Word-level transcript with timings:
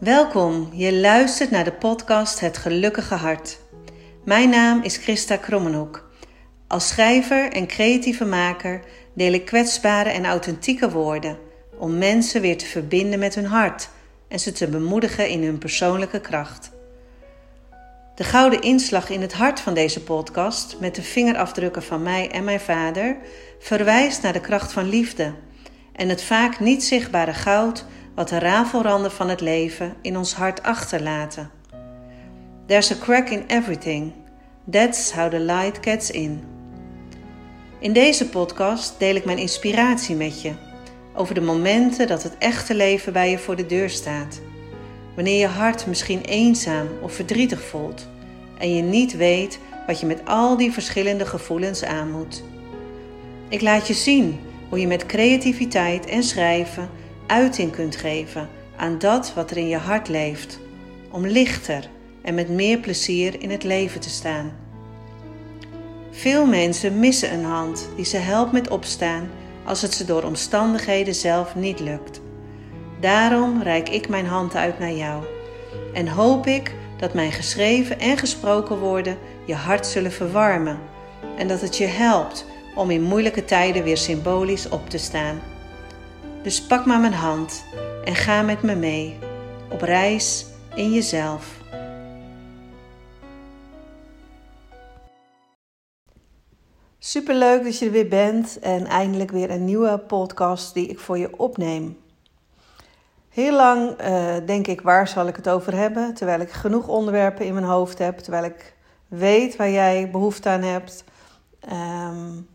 Welkom, 0.00 0.70
je 0.72 0.94
luistert 0.94 1.50
naar 1.50 1.64
de 1.64 1.72
podcast 1.72 2.40
Het 2.40 2.56
Gelukkige 2.56 3.14
Hart. 3.14 3.58
Mijn 4.24 4.50
naam 4.50 4.82
is 4.82 4.96
Christa 4.96 5.36
Krommenhoek. 5.36 6.10
Als 6.66 6.88
schrijver 6.88 7.52
en 7.52 7.66
creatieve 7.66 8.24
maker 8.24 8.80
deel 9.14 9.32
ik 9.32 9.44
kwetsbare 9.44 10.10
en 10.10 10.24
authentieke 10.24 10.90
woorden 10.90 11.38
om 11.78 11.98
mensen 11.98 12.40
weer 12.40 12.58
te 12.58 12.66
verbinden 12.66 13.18
met 13.18 13.34
hun 13.34 13.46
hart 13.46 13.88
en 14.28 14.38
ze 14.38 14.52
te 14.52 14.68
bemoedigen 14.68 15.28
in 15.28 15.42
hun 15.42 15.58
persoonlijke 15.58 16.20
kracht. 16.20 16.70
De 18.14 18.24
gouden 18.24 18.60
inslag 18.60 19.10
in 19.10 19.20
het 19.20 19.32
hart 19.32 19.60
van 19.60 19.74
deze 19.74 20.02
podcast, 20.02 20.76
met 20.80 20.94
de 20.94 21.02
vingerafdrukken 21.02 21.82
van 21.82 22.02
mij 22.02 22.30
en 22.30 22.44
mijn 22.44 22.60
vader, 22.60 23.16
verwijst 23.58 24.22
naar 24.22 24.32
de 24.32 24.40
kracht 24.40 24.72
van 24.72 24.88
liefde 24.88 25.34
en 25.92 26.08
het 26.08 26.22
vaak 26.22 26.60
niet 26.60 26.84
zichtbare 26.84 27.34
goud 27.34 27.84
wat 28.16 28.28
de 28.28 28.38
rafelranden 28.38 29.12
van 29.12 29.28
het 29.28 29.40
leven 29.40 29.94
in 30.02 30.16
ons 30.16 30.34
hart 30.34 30.62
achterlaten. 30.62 31.50
There's 32.66 32.90
a 32.90 32.96
crack 33.00 33.28
in 33.28 33.44
everything. 33.46 34.12
That's 34.70 35.12
how 35.12 35.30
the 35.30 35.38
light 35.40 35.78
gets 35.80 36.10
in. 36.10 36.44
In 37.78 37.92
deze 37.92 38.28
podcast 38.28 38.94
deel 38.98 39.14
ik 39.14 39.24
mijn 39.24 39.38
inspiratie 39.38 40.16
met 40.16 40.42
je 40.42 40.52
over 41.14 41.34
de 41.34 41.40
momenten 41.40 42.06
dat 42.06 42.22
het 42.22 42.38
echte 42.38 42.74
leven 42.74 43.12
bij 43.12 43.30
je 43.30 43.38
voor 43.38 43.56
de 43.56 43.66
deur 43.66 43.90
staat. 43.90 44.40
Wanneer 45.14 45.38
je 45.38 45.46
hart 45.46 45.86
misschien 45.86 46.20
eenzaam 46.20 46.88
of 47.02 47.12
verdrietig 47.12 47.62
voelt 47.62 48.08
en 48.58 48.74
je 48.74 48.82
niet 48.82 49.16
weet 49.16 49.58
wat 49.86 50.00
je 50.00 50.06
met 50.06 50.20
al 50.24 50.56
die 50.56 50.72
verschillende 50.72 51.26
gevoelens 51.26 51.84
aan 51.84 52.10
moet. 52.10 52.44
Ik 53.48 53.60
laat 53.60 53.86
je 53.86 53.94
zien 53.94 54.40
hoe 54.68 54.80
je 54.80 54.86
met 54.86 55.06
creativiteit 55.06 56.06
en 56.06 56.22
schrijven 56.22 56.88
uiting 57.26 57.72
kunt 57.72 57.96
geven 57.96 58.48
aan 58.76 58.98
dat 58.98 59.32
wat 59.34 59.50
er 59.50 59.56
in 59.56 59.68
je 59.68 59.76
hart 59.76 60.08
leeft, 60.08 60.58
om 61.10 61.26
lichter 61.26 61.88
en 62.22 62.34
met 62.34 62.48
meer 62.48 62.78
plezier 62.78 63.42
in 63.42 63.50
het 63.50 63.64
leven 63.64 64.00
te 64.00 64.10
staan. 64.10 64.52
Veel 66.10 66.46
mensen 66.46 66.98
missen 66.98 67.32
een 67.32 67.44
hand 67.44 67.88
die 67.96 68.04
ze 68.04 68.16
helpt 68.16 68.52
met 68.52 68.68
opstaan 68.68 69.28
als 69.64 69.82
het 69.82 69.94
ze 69.94 70.04
door 70.04 70.22
omstandigheden 70.22 71.14
zelf 71.14 71.54
niet 71.54 71.80
lukt. 71.80 72.20
Daarom 73.00 73.62
reik 73.62 73.88
ik 73.88 74.08
mijn 74.08 74.26
hand 74.26 74.54
uit 74.54 74.78
naar 74.78 74.92
jou 74.92 75.24
en 75.94 76.08
hoop 76.08 76.46
ik 76.46 76.74
dat 76.98 77.14
mijn 77.14 77.32
geschreven 77.32 77.98
en 77.98 78.18
gesproken 78.18 78.78
woorden 78.78 79.18
je 79.44 79.54
hart 79.54 79.86
zullen 79.86 80.12
verwarmen 80.12 80.78
en 81.36 81.48
dat 81.48 81.60
het 81.60 81.76
je 81.76 81.86
helpt 81.86 82.46
om 82.74 82.90
in 82.90 83.02
moeilijke 83.02 83.44
tijden 83.44 83.82
weer 83.82 83.96
symbolisch 83.96 84.68
op 84.68 84.90
te 84.90 84.98
staan. 84.98 85.40
Dus 86.46 86.62
pak 86.62 86.84
maar 86.84 87.00
mijn 87.00 87.12
hand 87.12 87.64
en 88.04 88.14
ga 88.14 88.42
met 88.42 88.62
me 88.62 88.74
mee 88.74 89.18
op 89.70 89.80
reis 89.80 90.46
in 90.74 90.92
jezelf. 90.92 91.60
Superleuk 96.98 97.64
dat 97.64 97.78
je 97.78 97.86
er 97.86 97.92
weer 97.92 98.08
bent 98.08 98.58
en 98.58 98.86
eindelijk 98.86 99.30
weer 99.30 99.50
een 99.50 99.64
nieuwe 99.64 99.98
podcast 99.98 100.74
die 100.74 100.86
ik 100.86 100.98
voor 100.98 101.18
je 101.18 101.38
opneem. 101.38 101.98
Heel 103.28 103.56
lang 103.56 104.00
uh, 104.00 104.34
denk 104.46 104.66
ik, 104.66 104.80
waar 104.80 105.08
zal 105.08 105.26
ik 105.26 105.36
het 105.36 105.48
over 105.48 105.76
hebben? 105.76 106.14
Terwijl 106.14 106.40
ik 106.40 106.50
genoeg 106.50 106.88
onderwerpen 106.88 107.46
in 107.46 107.54
mijn 107.54 107.66
hoofd 107.66 107.98
heb, 107.98 108.18
terwijl 108.18 108.44
ik 108.44 108.74
weet 109.08 109.56
waar 109.56 109.70
jij 109.70 110.10
behoefte 110.10 110.48
aan 110.48 110.62
hebt. 110.62 111.04
Um, 111.72 112.48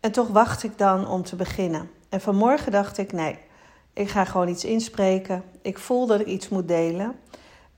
en 0.00 0.12
toch 0.12 0.28
wacht 0.28 0.62
ik 0.62 0.78
dan 0.78 1.08
om 1.08 1.22
te 1.22 1.36
beginnen. 1.36 1.95
En 2.08 2.20
vanmorgen 2.20 2.72
dacht 2.72 2.98
ik, 2.98 3.12
nee, 3.12 3.38
ik 3.92 4.08
ga 4.08 4.24
gewoon 4.24 4.48
iets 4.48 4.64
inspreken. 4.64 5.42
Ik 5.62 5.78
voel 5.78 6.06
dat 6.06 6.20
ik 6.20 6.26
iets 6.26 6.48
moet 6.48 6.68
delen. 6.68 7.14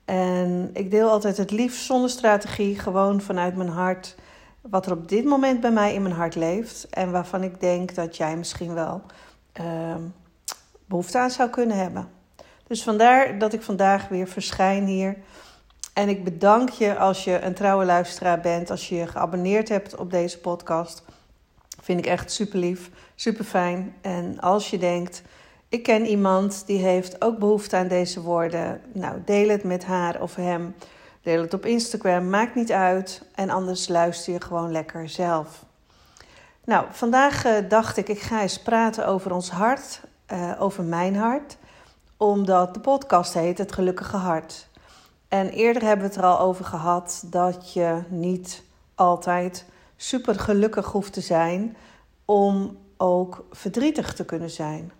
En 0.05 0.69
ik 0.73 0.91
deel 0.91 1.09
altijd 1.09 1.37
het 1.37 1.51
liefst 1.51 1.85
zonder 1.85 2.09
strategie, 2.09 2.79
gewoon 2.79 3.21
vanuit 3.21 3.55
mijn 3.55 3.69
hart. 3.69 4.15
Wat 4.61 4.85
er 4.85 4.91
op 4.91 5.09
dit 5.09 5.25
moment 5.25 5.59
bij 5.59 5.71
mij 5.71 5.93
in 5.93 6.01
mijn 6.01 6.15
hart 6.15 6.35
leeft. 6.35 6.87
En 6.89 7.11
waarvan 7.11 7.43
ik 7.43 7.59
denk 7.59 7.95
dat 7.95 8.17
jij 8.17 8.37
misschien 8.37 8.73
wel 8.73 9.01
uh, 9.61 9.95
behoefte 10.85 11.17
aan 11.17 11.31
zou 11.31 11.49
kunnen 11.49 11.77
hebben. 11.77 12.09
Dus 12.67 12.83
vandaar 12.83 13.37
dat 13.37 13.53
ik 13.53 13.61
vandaag 13.61 14.07
weer 14.07 14.27
verschijn 14.27 14.85
hier. 14.85 15.17
En 15.93 16.09
ik 16.09 16.23
bedank 16.23 16.69
je 16.69 16.97
als 16.97 17.23
je 17.23 17.41
een 17.41 17.53
trouwe 17.53 17.85
luisteraar 17.85 18.39
bent, 18.39 18.69
als 18.69 18.89
je 18.89 18.95
je 18.95 19.07
geabonneerd 19.07 19.69
hebt 19.69 19.95
op 19.95 20.11
deze 20.11 20.39
podcast. 20.39 21.03
Vind 21.81 21.99
ik 21.99 22.05
echt 22.05 22.31
super 22.31 22.59
lief, 22.59 22.89
super 23.19 23.45
fijn. 23.45 23.95
En 24.01 24.39
als 24.39 24.69
je 24.69 24.77
denkt, 24.77 25.21
ik 25.69 25.83
ken 25.83 26.05
iemand 26.05 26.63
die 26.65 26.77
heeft 26.77 27.21
ook 27.21 27.37
behoefte 27.37 27.75
aan 27.75 27.87
deze 27.87 28.21
woorden, 28.21 28.81
nou 28.93 29.21
deel 29.25 29.49
het 29.49 29.63
met 29.63 29.85
haar 29.85 30.21
of 30.21 30.35
hem. 30.35 30.75
Deel 31.21 31.41
het 31.41 31.53
op 31.53 31.65
Instagram, 31.65 32.29
maakt 32.29 32.55
niet 32.55 32.71
uit. 32.71 33.25
En 33.35 33.49
anders 33.49 33.87
luister 33.87 34.33
je 34.33 34.41
gewoon 34.41 34.71
lekker 34.71 35.09
zelf. 35.09 35.65
Nou, 36.65 36.85
vandaag 36.91 37.45
uh, 37.45 37.69
dacht 37.69 37.97
ik, 37.97 38.09
ik 38.09 38.19
ga 38.19 38.41
eens 38.41 38.59
praten 38.59 39.07
over 39.07 39.33
ons 39.33 39.49
hart, 39.49 40.01
uh, 40.31 40.51
over 40.59 40.83
mijn 40.83 41.15
hart. 41.15 41.57
Omdat 42.17 42.73
de 42.73 42.79
podcast 42.79 43.33
heet 43.33 43.57
Het 43.57 43.71
Gelukkige 43.71 44.17
Hart. 44.17 44.67
En 45.27 45.49
eerder 45.49 45.81
hebben 45.81 46.05
we 46.05 46.11
het 46.13 46.21
er 46.21 46.29
al 46.29 46.39
over 46.39 46.65
gehad 46.65 47.23
dat 47.25 47.73
je 47.73 48.01
niet 48.09 48.63
altijd 48.95 49.65
super 49.95 50.39
gelukkig 50.39 50.85
hoeft 50.85 51.13
te 51.13 51.21
zijn 51.21 51.77
om 52.25 52.77
ook 53.01 53.45
verdrietig 53.51 54.13
te 54.13 54.25
kunnen 54.25 54.49
zijn. 54.49 54.91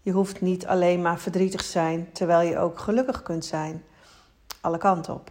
Je 0.00 0.12
hoeft 0.12 0.40
niet 0.40 0.66
alleen 0.66 1.02
maar 1.02 1.18
verdrietig 1.18 1.62
te 1.62 1.68
zijn 1.68 2.12
terwijl 2.12 2.48
je 2.48 2.58
ook 2.58 2.78
gelukkig 2.78 3.22
kunt 3.22 3.44
zijn. 3.44 3.84
Alle 4.60 4.78
kanten 4.78 5.14
op. 5.14 5.30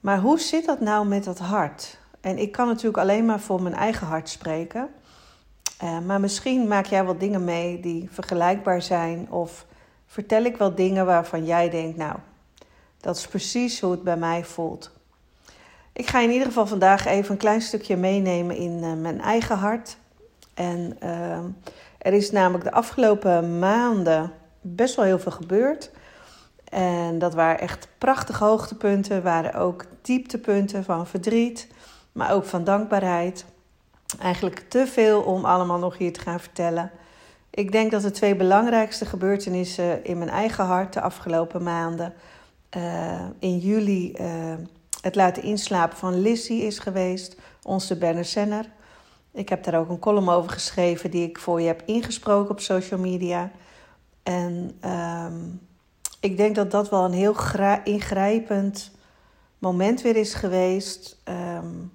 Maar 0.00 0.18
hoe 0.18 0.38
zit 0.38 0.66
dat 0.66 0.80
nou 0.80 1.06
met 1.06 1.24
dat 1.24 1.38
hart? 1.38 1.98
En 2.20 2.38
ik 2.38 2.52
kan 2.52 2.66
natuurlijk 2.66 2.98
alleen 2.98 3.24
maar 3.24 3.40
voor 3.40 3.62
mijn 3.62 3.74
eigen 3.74 4.06
hart 4.06 4.28
spreken. 4.28 4.88
Uh, 5.82 5.98
maar 5.98 6.20
misschien 6.20 6.68
maak 6.68 6.86
jij 6.86 7.04
wel 7.04 7.18
dingen 7.18 7.44
mee 7.44 7.80
die 7.80 8.08
vergelijkbaar 8.10 8.82
zijn. 8.82 9.30
Of 9.30 9.66
vertel 10.06 10.44
ik 10.44 10.56
wel 10.56 10.74
dingen 10.74 11.06
waarvan 11.06 11.44
jij 11.44 11.70
denkt, 11.70 11.96
nou, 11.96 12.16
dat 13.00 13.16
is 13.16 13.26
precies 13.26 13.80
hoe 13.80 13.90
het 13.90 14.02
bij 14.02 14.16
mij 14.16 14.44
voelt. 14.44 14.90
Ik 15.92 16.06
ga 16.06 16.20
in 16.20 16.30
ieder 16.30 16.46
geval 16.46 16.66
vandaag 16.66 17.06
even 17.06 17.30
een 17.30 17.38
klein 17.38 17.60
stukje 17.60 17.96
meenemen 17.96 18.56
in 18.56 18.72
uh, 18.82 18.92
mijn 18.92 19.20
eigen 19.20 19.56
hart. 19.56 19.96
En 20.60 20.96
uh, 21.02 21.38
er 21.98 22.12
is 22.12 22.30
namelijk 22.30 22.64
de 22.64 22.72
afgelopen 22.72 23.58
maanden 23.58 24.32
best 24.60 24.94
wel 24.94 25.04
heel 25.04 25.18
veel 25.18 25.32
gebeurd. 25.32 25.90
En 26.64 27.18
dat 27.18 27.34
waren 27.34 27.60
echt 27.60 27.88
prachtige 27.98 28.44
hoogtepunten, 28.44 29.22
waren 29.22 29.54
ook 29.54 29.84
dieptepunten 30.02 30.84
van 30.84 31.06
verdriet, 31.06 31.68
maar 32.12 32.32
ook 32.32 32.44
van 32.44 32.64
dankbaarheid. 32.64 33.44
Eigenlijk 34.20 34.64
te 34.68 34.86
veel 34.86 35.20
om 35.22 35.44
allemaal 35.44 35.78
nog 35.78 35.98
hier 35.98 36.12
te 36.12 36.20
gaan 36.20 36.40
vertellen. 36.40 36.90
Ik 37.50 37.72
denk 37.72 37.90
dat 37.90 38.02
de 38.02 38.10
twee 38.10 38.36
belangrijkste 38.36 39.04
gebeurtenissen 39.04 40.04
in 40.04 40.18
mijn 40.18 40.30
eigen 40.30 40.64
hart 40.64 40.92
de 40.92 41.00
afgelopen 41.00 41.62
maanden. 41.62 42.14
Uh, 42.76 43.20
in 43.38 43.58
juli 43.58 44.12
uh, 44.20 44.26
het 45.00 45.14
laten 45.14 45.42
inslapen 45.42 45.96
van 45.98 46.20
Lizzie 46.20 46.62
is 46.62 46.78
geweest, 46.78 47.36
onze 47.62 47.98
Berner. 47.98 48.78
Ik 49.32 49.48
heb 49.48 49.64
daar 49.64 49.80
ook 49.80 49.88
een 49.88 49.98
column 49.98 50.28
over 50.28 50.50
geschreven 50.50 51.10
die 51.10 51.28
ik 51.28 51.38
voor 51.38 51.60
je 51.60 51.66
heb 51.66 51.82
ingesproken 51.86 52.50
op 52.50 52.60
social 52.60 53.00
media. 53.00 53.50
En 54.22 54.78
um, 54.84 55.60
ik 56.20 56.36
denk 56.36 56.54
dat 56.54 56.70
dat 56.70 56.90
wel 56.90 57.04
een 57.04 57.12
heel 57.12 57.36
ingrijpend 57.84 58.90
moment 59.58 60.02
weer 60.02 60.16
is 60.16 60.34
geweest. 60.34 61.22
Um, 61.24 61.92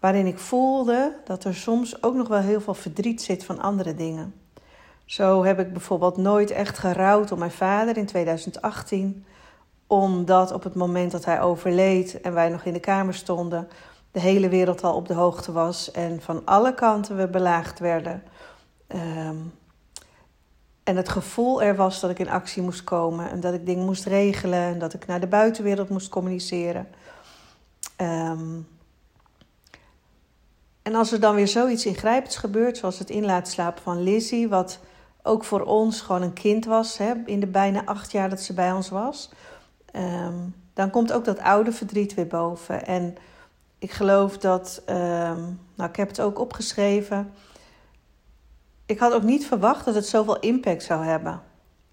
waarin 0.00 0.26
ik 0.26 0.38
voelde 0.38 1.16
dat 1.24 1.44
er 1.44 1.54
soms 1.54 2.02
ook 2.02 2.14
nog 2.14 2.28
wel 2.28 2.40
heel 2.40 2.60
veel 2.60 2.74
verdriet 2.74 3.22
zit 3.22 3.44
van 3.44 3.60
andere 3.60 3.94
dingen. 3.94 4.34
Zo 5.04 5.44
heb 5.44 5.58
ik 5.58 5.72
bijvoorbeeld 5.72 6.16
nooit 6.16 6.50
echt 6.50 6.78
gerouwd 6.78 7.32
om 7.32 7.38
mijn 7.38 7.50
vader 7.50 7.96
in 7.96 8.06
2018 8.06 9.24
omdat 9.86 10.52
op 10.52 10.62
het 10.62 10.74
moment 10.74 11.12
dat 11.12 11.24
hij 11.24 11.40
overleed 11.40 12.20
en 12.20 12.32
wij 12.32 12.48
nog 12.48 12.64
in 12.64 12.72
de 12.72 12.80
kamer 12.80 13.14
stonden, 13.14 13.68
de 14.12 14.20
hele 14.20 14.48
wereld 14.48 14.84
al 14.84 14.94
op 14.94 15.08
de 15.08 15.14
hoogte 15.14 15.52
was 15.52 15.90
en 15.90 16.22
van 16.22 16.42
alle 16.44 16.74
kanten 16.74 17.16
we 17.16 17.28
belaagd 17.28 17.78
werden. 17.78 18.22
Um, 18.88 19.54
en 20.84 20.96
het 20.96 21.08
gevoel 21.08 21.62
er 21.62 21.76
was 21.76 22.00
dat 22.00 22.10
ik 22.10 22.18
in 22.18 22.28
actie 22.28 22.62
moest 22.62 22.84
komen 22.84 23.30
en 23.30 23.40
dat 23.40 23.54
ik 23.54 23.66
dingen 23.66 23.84
moest 23.84 24.04
regelen 24.04 24.58
en 24.58 24.78
dat 24.78 24.94
ik 24.94 25.06
naar 25.06 25.20
de 25.20 25.26
buitenwereld 25.26 25.88
moest 25.88 26.08
communiceren. 26.08 26.88
Um, 27.96 28.68
en 30.82 30.94
als 30.94 31.12
er 31.12 31.20
dan 31.20 31.34
weer 31.34 31.48
zoiets 31.48 31.86
ingrijpends 31.86 32.36
gebeurt, 32.36 32.76
zoals 32.76 32.98
het 32.98 33.10
inlaatslapen 33.10 33.82
van 33.82 34.02
Lizzie, 34.02 34.48
wat 34.48 34.78
ook 35.22 35.44
voor 35.44 35.60
ons 35.60 36.00
gewoon 36.00 36.22
een 36.22 36.32
kind 36.32 36.64
was, 36.64 36.98
hè, 36.98 37.12
in 37.24 37.40
de 37.40 37.46
bijna 37.46 37.84
acht 37.84 38.12
jaar 38.12 38.28
dat 38.28 38.40
ze 38.40 38.54
bij 38.54 38.72
ons 38.72 38.88
was. 38.88 39.30
Um, 39.92 40.54
dan 40.74 40.90
komt 40.90 41.12
ook 41.12 41.24
dat 41.24 41.38
oude 41.38 41.72
verdriet 41.72 42.14
weer 42.14 42.26
boven. 42.26 42.86
En 42.86 43.16
ik 43.78 43.90
geloof 43.90 44.38
dat, 44.38 44.82
um, 44.88 45.60
nou 45.74 45.90
ik 45.90 45.96
heb 45.96 46.08
het 46.08 46.20
ook 46.20 46.38
opgeschreven. 46.38 47.32
Ik 48.86 48.98
had 48.98 49.12
ook 49.12 49.22
niet 49.22 49.46
verwacht 49.46 49.84
dat 49.84 49.94
het 49.94 50.06
zoveel 50.06 50.38
impact 50.38 50.82
zou 50.82 51.04
hebben. 51.04 51.40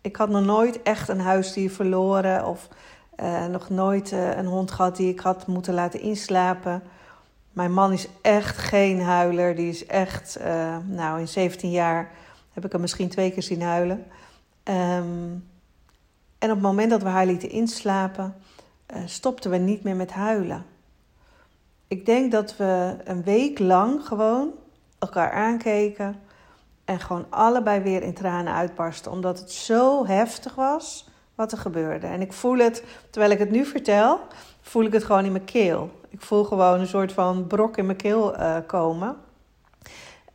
Ik 0.01 0.15
had 0.15 0.29
nog 0.29 0.43
nooit 0.43 0.81
echt 0.81 1.09
een 1.09 1.19
huisdier 1.19 1.71
verloren 1.71 2.45
of 2.45 2.67
uh, 3.19 3.45
nog 3.45 3.69
nooit 3.69 4.11
uh, 4.11 4.37
een 4.37 4.45
hond 4.45 4.71
gehad 4.71 4.95
die 4.95 5.09
ik 5.09 5.19
had 5.19 5.47
moeten 5.47 5.73
laten 5.73 5.99
inslapen. 5.99 6.83
Mijn 7.51 7.73
man 7.73 7.91
is 7.91 8.07
echt 8.21 8.57
geen 8.57 9.01
huiler. 9.01 9.55
Die 9.55 9.69
is 9.69 9.85
echt, 9.85 10.37
uh, 10.41 10.77
nou 10.85 11.19
in 11.19 11.27
17 11.27 11.71
jaar 11.71 12.11
heb 12.53 12.65
ik 12.65 12.71
hem 12.71 12.81
misschien 12.81 13.09
twee 13.09 13.31
keer 13.31 13.43
zien 13.43 13.61
huilen. 13.61 14.05
Um, 14.63 15.49
en 16.39 16.49
op 16.49 16.55
het 16.55 16.61
moment 16.61 16.89
dat 16.89 17.03
we 17.03 17.09
haar 17.09 17.25
lieten 17.25 17.49
inslapen, 17.49 18.35
stopten 19.05 19.51
we 19.51 19.57
niet 19.57 19.83
meer 19.83 19.95
met 19.95 20.11
huilen. 20.11 20.65
Ik 21.93 22.05
denk 22.05 22.31
dat 22.31 22.57
we 22.57 22.95
een 23.03 23.23
week 23.23 23.59
lang 23.59 24.07
gewoon 24.07 24.51
elkaar 24.99 25.31
aankeken 25.31 26.15
en 26.85 26.99
gewoon 26.99 27.25
allebei 27.29 27.81
weer 27.81 28.03
in 28.03 28.13
tranen 28.13 28.53
uitbarsten, 28.53 29.11
omdat 29.11 29.39
het 29.39 29.51
zo 29.51 30.05
heftig 30.05 30.55
was 30.55 31.09
wat 31.35 31.51
er 31.51 31.57
gebeurde. 31.57 32.07
En 32.07 32.21
ik 32.21 32.33
voel 32.33 32.57
het, 32.57 32.83
terwijl 33.09 33.31
ik 33.31 33.39
het 33.39 33.51
nu 33.51 33.65
vertel, 33.65 34.19
voel 34.61 34.83
ik 34.83 34.93
het 34.93 35.03
gewoon 35.03 35.25
in 35.25 35.31
mijn 35.31 35.43
keel. 35.45 35.89
Ik 36.09 36.21
voel 36.21 36.43
gewoon 36.43 36.79
een 36.79 36.87
soort 36.87 37.11
van 37.11 37.47
brok 37.47 37.77
in 37.77 37.85
mijn 37.85 37.97
keel 37.97 38.39
uh, 38.39 38.57
komen. 38.67 39.15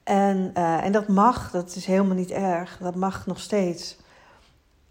En, 0.02 0.50
uh, 0.54 0.84
en 0.84 0.92
dat 0.92 1.08
mag, 1.08 1.50
dat 1.50 1.74
is 1.74 1.86
helemaal 1.86 2.16
niet 2.16 2.30
erg. 2.30 2.78
Dat 2.80 2.94
mag 2.94 3.26
nog 3.26 3.40
steeds. 3.40 3.96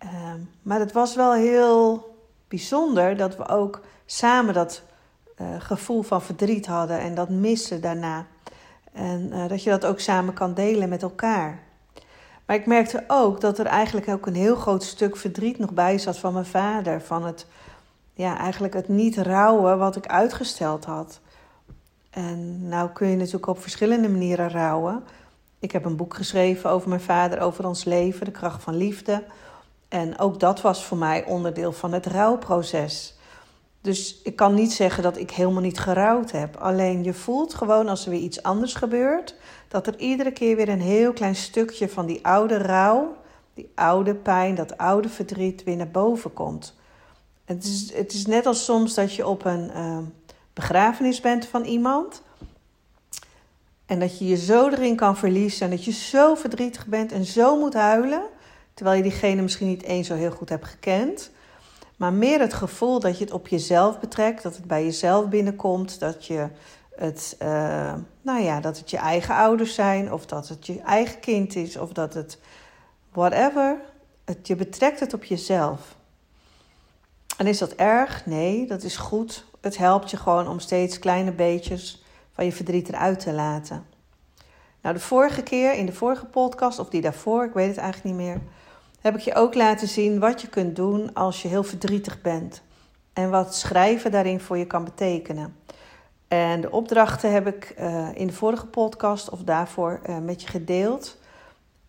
Uh, 0.04 0.34
maar 0.62 0.80
het 0.80 0.92
was 0.92 1.16
wel 1.16 1.34
heel 1.34 2.16
bijzonder 2.48 3.18
dat 3.18 3.38
we 3.38 3.48
ook 3.48 3.81
samen 4.06 4.54
dat 4.54 4.81
uh, 5.42 5.48
gevoel 5.60 6.01
van 6.01 6.22
verdriet 6.22 6.66
hadden 6.66 7.00
en 7.00 7.16
dat 7.16 7.30
missen 7.30 7.81
daarna. 7.81 8.25
En 8.94 9.48
dat 9.48 9.63
je 9.63 9.69
dat 9.69 9.86
ook 9.86 10.00
samen 10.00 10.34
kan 10.34 10.54
delen 10.54 10.89
met 10.89 11.01
elkaar. 11.01 11.60
Maar 12.48 12.56
ik 12.56 12.66
merkte 12.66 13.04
ook 13.07 13.42
dat 13.42 13.60
er 13.60 13.66
eigenlijk 13.66 14.07
ook 14.07 14.25
een 14.25 14.36
heel 14.36 14.56
groot 14.56 14.84
stuk 14.84 15.18
verdriet 15.18 15.57
nog 15.57 15.72
bij 15.72 15.98
zat 15.98 16.18
van 16.18 16.34
mijn 16.34 16.45
vader. 16.45 17.01
Van 17.01 17.25
het, 17.25 17.45
ja, 18.13 18.38
eigenlijk 18.38 18.74
het 18.74 18.88
niet 18.88 19.18
rouwen 19.18 19.78
wat 19.78 19.95
ik 19.95 20.07
uitgesteld 20.07 20.86
had. 20.86 21.19
En 22.10 22.68
nou 22.68 22.90
kun 22.90 23.07
je 23.07 23.16
natuurlijk 23.16 23.48
op 23.48 23.62
verschillende 23.62 24.10
manieren 24.10 24.50
rouwen. 24.50 25.04
Ik 25.60 25.72
heb 25.72 25.86
een 25.86 25.95
boek 25.95 26.13
geschreven 26.13 26.69
over 26.69 26.90
mijn 26.90 27.01
vader, 27.01 27.40
over 27.40 27.68
ons 27.68 27.83
leven, 27.83 28.25
de 28.25 28.31
kracht 28.31 28.63
van 28.63 28.75
liefde. 28.75 29.24
En 29.88 30.19
ook 30.19 30.40
dat 30.40 30.62
was 30.62 30.86
voor 30.86 30.98
mij 30.98 31.25
onderdeel 31.25 31.72
van 31.72 31.94
het 31.94 32.06
rouwproces. 32.06 33.17
Dus 33.82 34.22
ik 34.24 34.36
kan 34.36 34.54
niet 34.54 34.74
zeggen 34.74 35.04
dat 35.04 35.18
ik 35.18 35.32
helemaal 35.32 35.62
niet 35.62 35.80
gerouwd 35.80 36.32
heb. 36.32 36.56
Alleen 36.56 37.04
je 37.04 37.14
voelt 37.14 37.54
gewoon 37.54 37.88
als 37.88 38.06
er 38.06 38.12
weer 38.12 38.20
iets 38.20 38.44
anders 38.44 38.74
gebeurt, 38.74 39.36
dat 39.68 39.88
er 39.88 40.00
iedere 40.00 40.32
keer 40.32 40.56
weer 40.56 40.70
een 40.70 40.82
heel 40.82 41.14
klein 41.14 41.36
stukje 41.36 41.90
van 41.90 42.06
die 42.06 42.26
oude 42.26 42.58
rouw, 42.58 43.16
die 43.54 43.72
oude 43.76 44.16
pijn, 44.16 44.56
dat 44.56 44.78
oude 44.78 45.10
verdriet 45.10 45.64
weer 45.64 45.76
naar 45.76 45.92
boven 45.92 46.34
komt. 46.34 46.76
Het 47.46 47.64
is, 47.64 47.94
het 47.94 48.14
is 48.14 48.26
net 48.26 48.46
als 48.46 48.66
soms 48.66 48.94
dat 48.94 49.14
je 49.14 49.28
op 49.28 49.46
een 49.46 49.72
uh, 49.76 49.98
begrafenis 50.54 51.22
bent 51.22 51.46
van 51.46 51.64
iemand. 51.64 52.22
En 53.86 54.00
dat 54.00 54.20
je 54.20 54.28
je 54.28 54.38
zo 54.38 54.70
erin 54.70 54.96
kan 54.96 55.18
verliezen 55.18 55.66
en 55.66 55.70
dat 55.70 55.86
je 55.86 55.92
zo 55.92 56.36
verdrietig 56.36 56.86
bent 56.86 57.12
en 57.12 57.26
zo 57.26 57.60
moet 57.60 57.74
huilen. 57.74 58.22
Terwijl 58.74 58.98
je 58.98 59.04
diegene 59.04 59.42
misschien 59.42 59.68
niet 59.68 59.84
eens 59.84 60.08
zo 60.08 60.16
heel 60.16 60.32
goed 60.32 60.50
hebt 60.50 60.66
gekend. 60.66 61.32
Maar 61.98 62.14
meer 62.14 62.40
het 62.40 62.54
gevoel 62.54 63.00
dat 63.00 63.18
je 63.18 63.24
het 63.24 63.34
op 63.34 63.48
jezelf 63.48 64.00
betrekt, 64.00 64.44
dat 64.44 64.56
het 64.56 64.66
bij 64.66 64.84
jezelf 64.84 65.28
binnenkomt, 65.28 66.00
dat 66.00 66.26
je 66.26 66.48
het, 66.96 67.36
uh, 67.42 67.94
nou 68.22 68.42
ja, 68.42 68.60
dat 68.60 68.78
het 68.78 68.90
je 68.90 68.98
eigen 68.98 69.36
ouders 69.36 69.74
zijn, 69.74 70.14
of 70.14 70.26
dat 70.26 70.48
het 70.48 70.66
je 70.66 70.82
eigen 70.82 71.20
kind 71.20 71.56
is, 71.56 71.78
of 71.78 71.92
dat 71.92 72.14
het 72.14 72.40
whatever. 73.12 73.82
Het, 74.26 74.48
je 74.48 74.56
betrekt 74.56 75.00
het 75.00 75.14
op 75.14 75.24
jezelf. 75.24 75.96
En 77.38 77.48
is 77.48 77.58
dat 77.58 77.72
erg? 77.72 78.26
Nee, 78.26 78.68
dat 78.68 78.84
is 78.84 78.98
goed. 78.98 79.46
Het 79.62 79.78
helpt 79.78 80.12
je 80.12 80.18
gewoon 80.18 80.48
om 80.48 80.60
steeds 80.60 81.00
kleine 81.00 81.32
beetjes 81.32 82.04
van 82.32 82.46
je 82.46 82.52
verdriet 82.52 82.90
eruit 82.90 83.20
te 83.20 83.34
laten. 83.34 83.86
Nou, 84.82 84.96
de 84.96 85.02
vorige 85.02 85.44
keer 85.44 85.74
in 85.74 85.86
de 85.86 85.94
vorige 85.94 86.26
podcast, 86.26 86.80
of 86.80 86.90
die 86.90 87.02
daarvoor, 87.02 87.44
ik 87.44 87.54
weet 87.54 87.68
het 87.68 87.78
eigenlijk 87.78 88.16
niet 88.16 88.26
meer 88.26 88.42
heb 89.02 89.16
ik 89.16 89.22
je 89.22 89.36
ook 89.36 89.56
laten 89.56 89.88
zien 89.88 90.20
wat 90.20 90.42
je 90.42 90.48
kunt 90.48 90.76
doen 90.76 91.14
als 91.14 91.42
je 91.42 91.48
heel 91.48 91.64
verdrietig 91.64 92.22
bent. 92.22 92.62
En 93.14 93.30
wat 93.30 93.56
schrijven 93.56 94.12
daarin 94.12 94.40
voor 94.40 94.58
je 94.58 94.68
kan 94.68 94.84
betekenen. 94.84 95.56
En 96.28 96.62
de 96.62 96.72
opdrachten 96.72 97.32
heb 97.32 97.48
ik 97.48 97.76
uh, 97.80 98.08
in 98.14 98.28
de 98.28 98.34
vorige 98.34 98.66
podcast 98.66 99.30
of 99.30 99.44
daarvoor 99.44 100.00
uh, 100.10 100.18
met 100.18 100.42
je 100.42 100.48
gedeeld. 100.48 101.18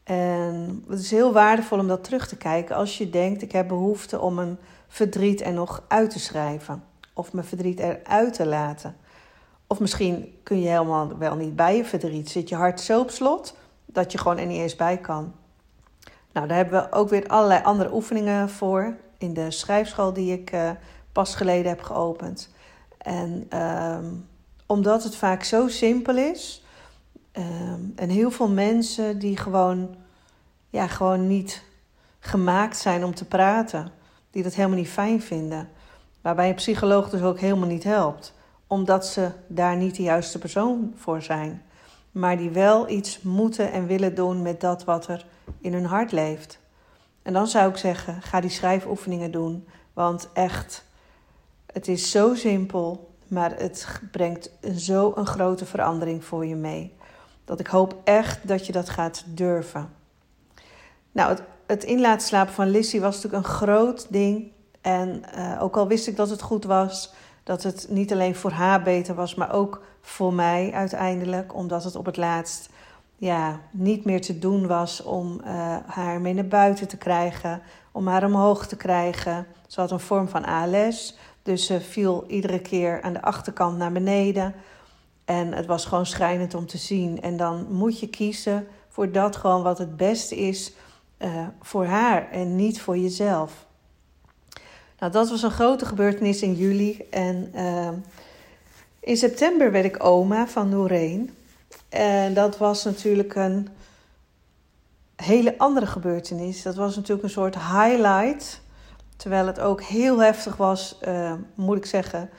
En 0.05 0.85
het 0.89 0.99
is 0.99 1.11
heel 1.11 1.33
waardevol 1.33 1.79
om 1.79 1.89
dat 1.89 2.05
terug 2.05 2.29
te 2.29 2.37
kijken 2.37 2.77
als 2.77 2.99
je 2.99 3.11
denkt: 3.11 3.43
ik 3.43 3.53
heb 3.53 3.69
behoefte 3.69 4.21
om 4.21 4.39
een 4.39 4.59
verdriet 4.89 5.41
er 5.41 5.53
nog 5.53 5.83
uit 5.89 6.11
te 6.11 6.19
schrijven. 6.19 6.85
Of 7.15 7.33
mijn 7.33 7.47
verdriet 7.47 7.79
eruit 7.79 8.35
te 8.35 8.47
laten. 8.47 8.97
Of 9.67 9.81
misschien 9.81 10.39
kun 10.43 10.61
je 10.61 10.69
helemaal 10.69 11.19
wel 11.19 11.37
niet 11.37 11.57
bij 11.57 11.77
je 11.77 11.85
verdriet. 11.85 12.31
Zit 12.31 12.49
je 12.49 12.55
hart 12.55 12.81
zo 12.81 13.01
op 13.01 13.11
slot 13.11 13.57
dat 13.87 14.13
je 14.13 14.19
gewoon 14.19 14.39
er 14.39 14.47
niet 14.47 14.61
eens 14.61 14.77
bij 14.77 14.99
kan. 14.99 15.33
Nou, 16.39 16.51
daar 16.51 16.59
hebben 16.59 16.83
we 16.83 16.97
ook 16.97 17.09
weer 17.09 17.27
allerlei 17.27 17.63
andere 17.63 17.95
oefeningen 17.95 18.51
voor 18.51 18.97
in 19.17 19.35
de 19.35 19.51
schrijfschool 19.51 20.13
die 20.13 20.33
ik 20.33 20.53
uh, 20.53 20.71
pas 21.13 21.35
geleden 21.35 21.69
heb 21.69 21.83
geopend. 21.83 22.51
En 22.99 23.59
um, 23.63 24.29
omdat 24.67 25.03
het 25.05 25.17
vaak 25.17 25.43
zo 25.43 25.69
simpel 25.69 26.17
is 26.17 26.65
um, 27.33 27.93
en 27.97 28.09
heel 28.09 28.31
veel 28.31 28.49
mensen 28.49 29.19
die 29.19 29.37
gewoon, 29.37 29.95
ja, 30.71 30.87
gewoon 30.87 31.27
niet 31.27 31.63
gemaakt 32.19 32.77
zijn 32.77 33.05
om 33.05 33.15
te 33.15 33.25
praten, 33.25 33.91
die 34.31 34.43
dat 34.43 34.55
helemaal 34.55 34.79
niet 34.79 34.89
fijn 34.89 35.23
vinden, 35.23 35.69
waarbij 36.21 36.49
een 36.49 36.55
psycholoog 36.55 37.11
dus 37.11 37.23
ook 37.23 37.41
helemaal 37.41 37.69
niet 37.69 37.85
helpt, 37.85 38.35
omdat 38.67 39.07
ze 39.07 39.31
daar 39.47 39.77
niet 39.77 39.97
de 39.97 40.03
juiste 40.03 40.39
persoon 40.39 40.93
voor 40.97 41.23
zijn, 41.23 41.63
maar 42.11 42.37
die 42.37 42.51
wel 42.51 42.89
iets 42.89 43.23
moeten 43.23 43.73
en 43.73 43.87
willen 43.87 44.15
doen 44.15 44.43
met 44.43 44.61
dat 44.61 44.85
wat 44.85 45.09
er 45.09 45.27
in 45.61 45.73
hun 45.73 45.85
hart 45.85 46.13
leeft. 46.13 46.59
En 47.23 47.33
dan 47.33 47.47
zou 47.47 47.71
ik 47.71 47.77
zeggen, 47.77 48.23
ga 48.23 48.41
die 48.41 48.51
schrijfoefeningen 48.51 49.31
doen. 49.31 49.67
Want 49.93 50.29
echt, 50.33 50.85
het 51.67 51.89
is 51.89 52.11
zo 52.11 52.35
simpel, 52.35 53.15
maar 53.27 53.57
het 53.57 54.01
brengt 54.11 54.51
zo 54.77 55.13
een 55.15 55.27
grote 55.27 55.67
verandering 55.67 56.25
voor 56.25 56.47
je 56.47 56.55
mee. 56.55 56.97
Dat 57.45 57.61
ik 57.61 57.67
hoop 57.67 57.97
echt 58.05 58.49
dat 58.49 58.67
je 58.67 58.73
dat 58.73 58.89
gaat 58.89 59.25
durven. 59.27 59.91
Nou, 61.13 61.29
het, 61.31 61.43
het 61.67 61.85
inlaatslapen 61.85 62.55
van 62.55 62.71
Lissy 62.71 63.01
was 63.01 63.15
natuurlijk 63.15 63.45
een 63.45 63.51
groot 63.51 64.07
ding. 64.11 64.51
En 64.81 65.23
uh, 65.37 65.63
ook 65.63 65.77
al 65.77 65.87
wist 65.89 66.07
ik 66.07 66.17
dat 66.17 66.31
het 66.31 66.43
goed 66.43 66.65
was, 66.65 67.13
dat 67.43 67.63
het 67.63 67.87
niet 67.89 68.13
alleen 68.13 68.35
voor 68.35 68.51
haar 68.51 68.83
beter 68.83 69.15
was, 69.15 69.35
maar 69.35 69.53
ook 69.53 69.83
voor 70.01 70.35
mij 70.35 70.73
uiteindelijk, 70.73 71.55
omdat 71.55 71.85
het 71.85 71.97
op 71.97 72.07
het 72.07 72.17
laatst 72.17 72.69
ja, 73.19 73.61
niet 73.71 74.05
meer 74.05 74.21
te 74.21 74.39
doen 74.39 74.67
was 74.67 75.03
om 75.03 75.41
uh, 75.45 75.77
haar 75.87 76.21
mee 76.21 76.35
naar 76.35 76.47
buiten 76.47 76.89
te 76.89 76.97
krijgen, 76.97 77.63
om 77.93 78.07
haar 78.07 78.25
omhoog 78.25 78.67
te 78.67 78.77
krijgen. 78.77 79.47
Ze 79.67 79.81
had 79.81 79.91
een 79.91 80.01
vorm 80.01 80.29
van 80.29 80.45
ALS, 80.45 81.17
dus 81.43 81.67
ze 81.67 81.81
viel 81.81 82.25
iedere 82.29 82.61
keer 82.61 83.03
aan 83.03 83.13
de 83.13 83.23
achterkant 83.23 83.77
naar 83.77 83.93
beneden. 83.93 84.55
En 85.25 85.53
het 85.53 85.67
was 85.67 85.85
gewoon 85.85 86.07
schrijnend 86.07 86.55
om 86.55 86.67
te 86.67 86.79
zien. 86.79 87.21
En 87.21 87.37
dan 87.37 87.67
moet 87.71 88.01
je 88.01 88.09
kiezen 88.09 88.67
voor 88.89 89.13
dat 89.13 89.37
gewoon 89.37 89.63
wat 89.63 89.79
het 89.79 89.97
beste 89.97 90.37
is 90.37 90.73
uh, 91.19 91.47
voor 91.61 91.85
haar 91.85 92.31
en 92.31 92.57
niet 92.57 92.81
voor 92.81 92.99
jezelf. 92.99 93.67
Nou, 94.99 95.13
dat 95.13 95.29
was 95.29 95.43
een 95.43 95.51
grote 95.51 95.87
gebeurtenis 95.87 96.43
in 96.43 96.55
juli. 96.55 97.07
En 97.11 97.53
uh, 97.55 97.89
in 99.01 99.17
september 99.17 99.73
werd 99.73 99.85
ik 99.85 100.05
oma 100.05 100.47
van 100.47 100.69
Noreen. 100.69 101.38
En 101.89 102.35
dat 102.35 102.59
was 102.59 102.85
natuurlijk 102.85 103.35
een 103.35 103.69
hele 105.17 105.59
andere 105.59 105.87
gebeurtenis. 105.87 106.63
Dat 106.63 106.75
was 106.75 106.97
natuurlijk 106.97 107.23
een 107.23 107.31
soort 107.31 107.55
highlight. 107.55 108.61
Terwijl 109.17 109.47
het 109.47 109.61
ook 109.61 109.83
heel 109.83 110.19
heftig 110.23 110.57
was, 110.57 110.99
uh, 111.09 111.33
moet 111.55 111.77
ik 111.77 111.87
zeggen. 111.87 112.31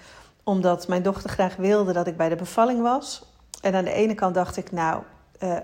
Omdat 0.43 0.87
mijn 0.87 1.03
dochter 1.03 1.29
graag 1.29 1.55
wilde 1.55 1.93
dat 1.93 2.07
ik 2.07 2.17
bij 2.17 2.29
de 2.29 2.35
bevalling 2.35 2.81
was. 2.81 3.25
En 3.61 3.75
aan 3.75 3.83
de 3.83 3.91
ene 3.91 4.13
kant 4.13 4.35
dacht 4.35 4.57
ik, 4.57 4.71
nou, 4.71 5.03
uh, 5.43 5.57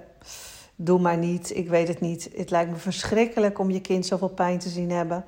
doe 0.75 1.00
maar 1.00 1.18
niet. 1.18 1.56
Ik 1.56 1.70
weet 1.70 1.88
het 1.88 2.00
niet. 2.00 2.30
Het 2.36 2.50
lijkt 2.50 2.72
me 2.72 2.77
verschrikkelijk 2.77 3.60
om 3.60 3.72
je 3.72 3.82
kind 3.82 4.06
zoveel 4.06 4.30
pijn 4.30 4.60
te 4.60 4.70
zien 4.70 4.92
hebben. 4.92 5.24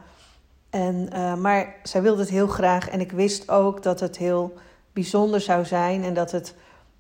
En, 0.70 1.10
uh, 1.14 1.36
maar 1.36 1.76
zij 1.84 2.02
wilde 2.02 2.22
het 2.22 2.30
heel 2.30 2.48
graag. 2.48 2.90
En 2.90 3.00
ik 3.00 3.12
wist 3.12 3.50
ook 3.50 3.84
dat 3.84 4.00
het 4.00 4.18
heel 4.18 4.54
bijzonder 4.94 5.42
zou 5.42 5.66
zijn. 5.66 6.04
En 6.04 6.14
dat 6.14 6.32
het 6.32 6.56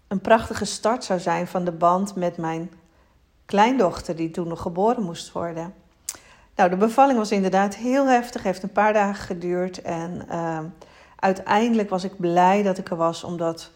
een 0.07 0.21
prachtige 0.21 0.65
start 0.65 1.03
zou 1.03 1.19
zijn 1.19 1.47
van 1.47 1.65
de 1.65 1.71
band 1.71 2.15
met 2.15 2.37
mijn 2.37 2.71
kleindochter, 3.45 4.15
die 4.15 4.31
toen 4.31 4.47
nog 4.47 4.61
geboren 4.61 5.03
moest 5.03 5.31
worden. 5.31 5.73
Nou, 6.55 6.69
de 6.69 6.77
bevalling 6.77 7.17
was 7.17 7.31
inderdaad 7.31 7.75
heel 7.75 8.07
heftig, 8.07 8.43
heeft 8.43 8.63
een 8.63 8.71
paar 8.71 8.93
dagen 8.93 9.25
geduurd. 9.25 9.81
En 9.81 10.25
uh, 10.31 10.59
uiteindelijk 11.15 11.89
was 11.89 12.03
ik 12.03 12.19
blij 12.19 12.63
dat 12.63 12.77
ik 12.77 12.89
er 12.89 12.95
was, 12.95 13.23
omdat 13.23 13.71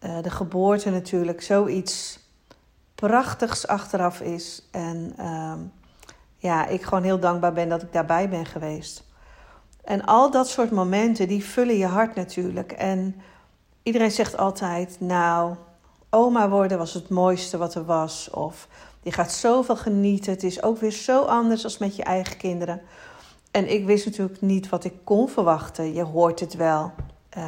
uh, 0.00 0.22
de 0.22 0.30
geboorte 0.30 0.90
natuurlijk 0.90 1.42
zoiets 1.42 2.18
prachtigs 2.94 3.66
achteraf 3.66 4.20
is. 4.20 4.68
En 4.70 5.14
uh, 5.18 5.54
ja, 6.36 6.66
ik 6.66 6.82
gewoon 6.82 7.04
heel 7.04 7.18
dankbaar 7.18 7.52
ben 7.52 7.68
dat 7.68 7.82
ik 7.82 7.92
daarbij 7.92 8.28
ben 8.28 8.46
geweest. 8.46 9.04
En 9.84 10.04
al 10.04 10.30
dat 10.30 10.48
soort 10.48 10.70
momenten, 10.70 11.28
die 11.28 11.44
vullen 11.44 11.76
je 11.76 11.86
hart 11.86 12.14
natuurlijk. 12.14 12.72
En 12.72 13.20
iedereen 13.82 14.10
zegt 14.10 14.36
altijd, 14.36 14.96
nou, 15.00 15.54
oma 16.14 16.48
worden 16.48 16.78
was 16.78 16.94
het 16.94 17.08
mooiste 17.08 17.56
wat 17.56 17.74
er 17.74 17.84
was. 17.84 18.30
Of 18.30 18.68
je 19.02 19.12
gaat 19.12 19.32
zoveel 19.32 19.76
genieten. 19.76 20.32
Het 20.32 20.42
is 20.42 20.62
ook 20.62 20.78
weer 20.78 20.90
zo 20.90 21.22
anders 21.22 21.64
als 21.64 21.78
met 21.78 21.96
je 21.96 22.02
eigen 22.02 22.36
kinderen. 22.36 22.80
En 23.50 23.70
ik 23.72 23.86
wist 23.86 24.04
natuurlijk 24.04 24.40
niet 24.40 24.68
wat 24.68 24.84
ik 24.84 24.94
kon 25.04 25.28
verwachten. 25.28 25.94
Je 25.94 26.02
hoort 26.02 26.40
het 26.40 26.54
wel. 26.54 26.92
Uh, 27.36 27.44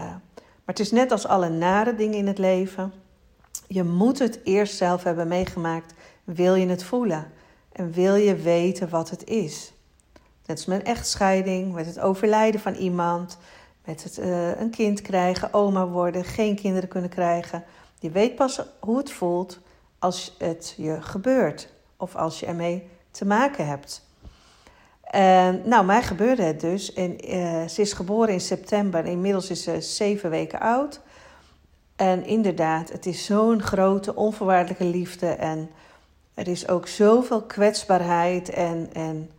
maar 0.66 0.74
het 0.74 0.80
is 0.80 0.90
net 0.90 1.12
als 1.12 1.26
alle 1.26 1.48
nare 1.48 1.94
dingen 1.94 2.18
in 2.18 2.26
het 2.26 2.38
leven. 2.38 2.92
Je 3.66 3.82
moet 3.84 4.18
het 4.18 4.40
eerst 4.44 4.76
zelf 4.76 5.02
hebben 5.02 5.28
meegemaakt. 5.28 5.94
Wil 6.24 6.54
je 6.54 6.66
het 6.66 6.84
voelen? 6.84 7.26
En 7.72 7.92
wil 7.92 8.14
je 8.14 8.36
weten 8.36 8.88
wat 8.88 9.10
het 9.10 9.24
is? 9.24 9.72
Net 10.46 10.56
als 10.56 10.66
een 10.66 10.84
echtscheiding, 10.84 11.72
met 11.72 11.86
het 11.86 12.00
overlijden 12.00 12.60
van 12.60 12.74
iemand, 12.74 13.38
met 13.84 14.02
het 14.02 14.18
uh, 14.18 14.60
een 14.60 14.70
kind 14.70 15.02
krijgen, 15.02 15.52
oma 15.54 15.86
worden, 15.86 16.24
geen 16.24 16.56
kinderen 16.56 16.88
kunnen 16.88 17.10
krijgen. 17.10 17.64
Je 18.06 18.12
weet 18.12 18.34
pas 18.34 18.60
hoe 18.80 18.96
het 18.96 19.12
voelt 19.12 19.58
als 19.98 20.34
het 20.38 20.74
je 20.76 21.02
gebeurt 21.02 21.68
of 21.96 22.16
als 22.16 22.40
je 22.40 22.46
ermee 22.46 22.88
te 23.10 23.24
maken 23.24 23.66
hebt. 23.66 24.02
En, 25.02 25.62
nou, 25.64 25.84
mij 25.84 26.02
gebeurde 26.02 26.42
het 26.42 26.60
dus. 26.60 26.92
En, 26.92 27.34
uh, 27.34 27.66
ze 27.66 27.80
is 27.80 27.92
geboren 27.92 28.32
in 28.32 28.40
september. 28.40 29.04
Inmiddels 29.04 29.50
is 29.50 29.62
ze 29.62 29.80
zeven 29.80 30.30
weken 30.30 30.60
oud. 30.60 31.00
En 31.96 32.24
inderdaad, 32.24 32.92
het 32.92 33.06
is 33.06 33.24
zo'n 33.24 33.62
grote, 33.62 34.14
onvoorwaardelijke 34.14 34.84
liefde. 34.84 35.28
En 35.28 35.70
er 36.34 36.48
is 36.48 36.68
ook 36.68 36.86
zoveel 36.86 37.42
kwetsbaarheid. 37.42 38.48
En, 38.50 38.88
en 38.92 39.30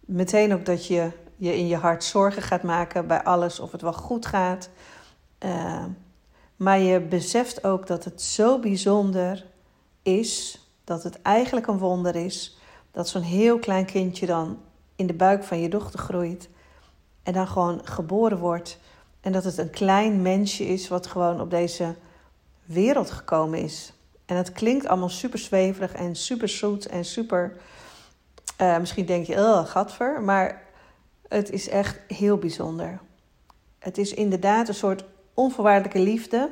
meteen 0.00 0.54
ook 0.54 0.64
dat 0.64 0.86
je 0.86 1.10
je 1.36 1.56
in 1.56 1.66
je 1.66 1.76
hart 1.76 2.04
zorgen 2.04 2.42
gaat 2.42 2.62
maken 2.62 3.06
bij 3.06 3.22
alles, 3.22 3.60
of 3.60 3.72
het 3.72 3.82
wel 3.82 3.92
goed 3.92 4.26
gaat. 4.26 4.68
Uh, 5.44 5.84
maar 6.56 6.78
je 6.78 7.00
beseft 7.00 7.64
ook 7.64 7.86
dat 7.86 8.04
het 8.04 8.22
zo 8.22 8.58
bijzonder 8.58 9.44
is, 10.02 10.60
dat 10.84 11.02
het 11.02 11.22
eigenlijk 11.22 11.66
een 11.66 11.78
wonder 11.78 12.16
is, 12.16 12.58
dat 12.90 13.08
zo'n 13.08 13.22
heel 13.22 13.58
klein 13.58 13.84
kindje 13.84 14.26
dan 14.26 14.58
in 14.96 15.06
de 15.06 15.14
buik 15.14 15.44
van 15.44 15.60
je 15.60 15.68
dochter 15.68 15.98
groeit 15.98 16.48
en 17.22 17.32
dan 17.32 17.46
gewoon 17.46 17.80
geboren 17.84 18.38
wordt. 18.38 18.78
En 19.20 19.32
dat 19.32 19.44
het 19.44 19.58
een 19.58 19.70
klein 19.70 20.22
mensje 20.22 20.66
is 20.66 20.88
wat 20.88 21.06
gewoon 21.06 21.40
op 21.40 21.50
deze 21.50 21.94
wereld 22.64 23.10
gekomen 23.10 23.58
is. 23.58 23.92
En 24.26 24.36
het 24.36 24.52
klinkt 24.52 24.86
allemaal 24.86 25.08
super 25.08 25.38
zweverig 25.38 25.92
en 25.92 26.16
super 26.16 26.48
zoet 26.48 26.86
en 26.86 27.04
super. 27.04 27.56
Uh, 28.60 28.78
misschien 28.78 29.06
denk 29.06 29.26
je, 29.26 29.34
oh, 29.34 29.66
gadver. 29.66 30.22
Maar 30.22 30.62
het 31.28 31.50
is 31.50 31.68
echt 31.68 32.00
heel 32.08 32.36
bijzonder. 32.36 33.00
Het 33.78 33.98
is 33.98 34.14
inderdaad 34.14 34.68
een 34.68 34.74
soort 34.74 35.04
onvoorwaardelijke 35.36 35.98
liefde. 36.00 36.50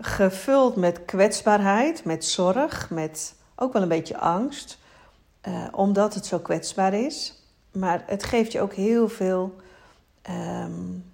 Gevuld 0.00 0.76
met 0.76 1.04
kwetsbaarheid, 1.04 2.04
met 2.04 2.24
zorg, 2.24 2.90
met 2.90 3.34
ook 3.56 3.72
wel 3.72 3.82
een 3.82 3.88
beetje 3.88 4.18
angst. 4.18 4.78
Uh, 5.48 5.64
omdat 5.70 6.14
het 6.14 6.26
zo 6.26 6.38
kwetsbaar 6.38 6.94
is. 6.94 7.42
Maar 7.72 8.02
het 8.06 8.24
geeft 8.24 8.52
je 8.52 8.60
ook 8.60 8.72
heel 8.72 9.08
veel. 9.08 9.56
Um, 10.30 11.04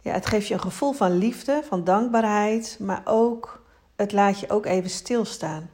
ja, 0.00 0.12
het 0.12 0.26
geeft 0.26 0.46
je 0.46 0.54
een 0.54 0.60
gevoel 0.60 0.92
van 0.92 1.18
liefde, 1.18 1.62
van 1.68 1.84
dankbaarheid. 1.84 2.76
Maar 2.80 3.02
ook, 3.04 3.62
het 3.96 4.12
laat 4.12 4.40
je 4.40 4.50
ook 4.50 4.66
even 4.66 4.90
stilstaan. 4.90 5.70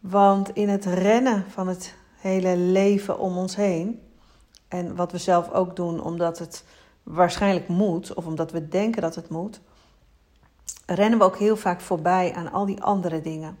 Want 0.00 0.50
in 0.54 0.68
het 0.68 0.84
rennen 0.84 1.44
van 1.48 1.68
het 1.68 1.94
hele 2.16 2.56
leven 2.56 3.18
om 3.18 3.36
ons 3.36 3.56
heen. 3.56 4.02
En 4.68 4.96
wat 4.96 5.12
we 5.12 5.18
zelf 5.18 5.50
ook 5.50 5.76
doen, 5.76 6.02
omdat 6.02 6.38
het 6.38 6.64
waarschijnlijk 7.04 7.68
moet, 7.68 8.14
of 8.14 8.26
omdat 8.26 8.52
we 8.52 8.68
denken 8.68 9.02
dat 9.02 9.14
het 9.14 9.28
moet, 9.28 9.60
rennen 10.86 11.18
we 11.18 11.24
ook 11.24 11.38
heel 11.38 11.56
vaak 11.56 11.80
voorbij 11.80 12.32
aan 12.34 12.52
al 12.52 12.66
die 12.66 12.82
andere 12.82 13.20
dingen. 13.20 13.58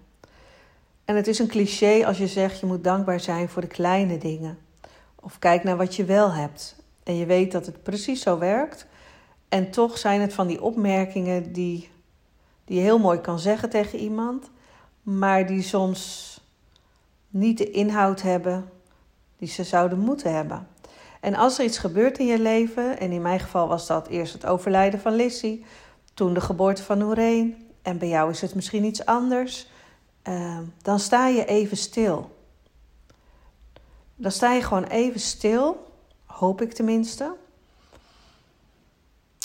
En 1.04 1.16
het 1.16 1.26
is 1.26 1.38
een 1.38 1.48
cliché 1.48 2.06
als 2.06 2.18
je 2.18 2.26
zegt 2.26 2.60
je 2.60 2.66
moet 2.66 2.84
dankbaar 2.84 3.20
zijn 3.20 3.48
voor 3.48 3.62
de 3.62 3.68
kleine 3.68 4.18
dingen. 4.18 4.58
Of 5.14 5.38
kijk 5.38 5.64
naar 5.64 5.76
wat 5.76 5.96
je 5.96 6.04
wel 6.04 6.32
hebt. 6.32 6.76
En 7.02 7.16
je 7.16 7.26
weet 7.26 7.52
dat 7.52 7.66
het 7.66 7.82
precies 7.82 8.22
zo 8.22 8.38
werkt. 8.38 8.86
En 9.48 9.70
toch 9.70 9.98
zijn 9.98 10.20
het 10.20 10.34
van 10.34 10.46
die 10.46 10.62
opmerkingen 10.62 11.52
die, 11.52 11.90
die 12.64 12.76
je 12.76 12.82
heel 12.82 12.98
mooi 12.98 13.18
kan 13.20 13.38
zeggen 13.38 13.70
tegen 13.70 13.98
iemand, 13.98 14.50
maar 15.02 15.46
die 15.46 15.62
soms 15.62 16.32
niet 17.28 17.58
de 17.58 17.70
inhoud 17.70 18.22
hebben 18.22 18.70
die 19.36 19.48
ze 19.48 19.64
zouden 19.64 19.98
moeten 19.98 20.34
hebben. 20.34 20.68
En 21.24 21.34
als 21.34 21.58
er 21.58 21.64
iets 21.64 21.78
gebeurt 21.78 22.18
in 22.18 22.26
je 22.26 22.38
leven, 22.38 22.98
en 22.98 23.12
in 23.12 23.22
mijn 23.22 23.40
geval 23.40 23.68
was 23.68 23.86
dat 23.86 24.06
eerst 24.06 24.32
het 24.32 24.46
overlijden 24.46 25.00
van 25.00 25.14
Lissy, 25.14 25.64
toen 26.14 26.34
de 26.34 26.40
geboorte 26.40 26.82
van 26.82 26.98
Nooreen, 26.98 27.68
en 27.82 27.98
bij 27.98 28.08
jou 28.08 28.30
is 28.30 28.40
het 28.40 28.54
misschien 28.54 28.84
iets 28.84 29.04
anders, 29.04 29.68
uh, 30.28 30.58
dan 30.82 30.98
sta 30.98 31.26
je 31.26 31.44
even 31.44 31.76
stil. 31.76 32.36
Dan 34.16 34.30
sta 34.30 34.52
je 34.52 34.62
gewoon 34.62 34.84
even 34.84 35.20
stil, 35.20 35.92
hoop 36.24 36.60
ik 36.60 36.72
tenminste. 36.72 37.36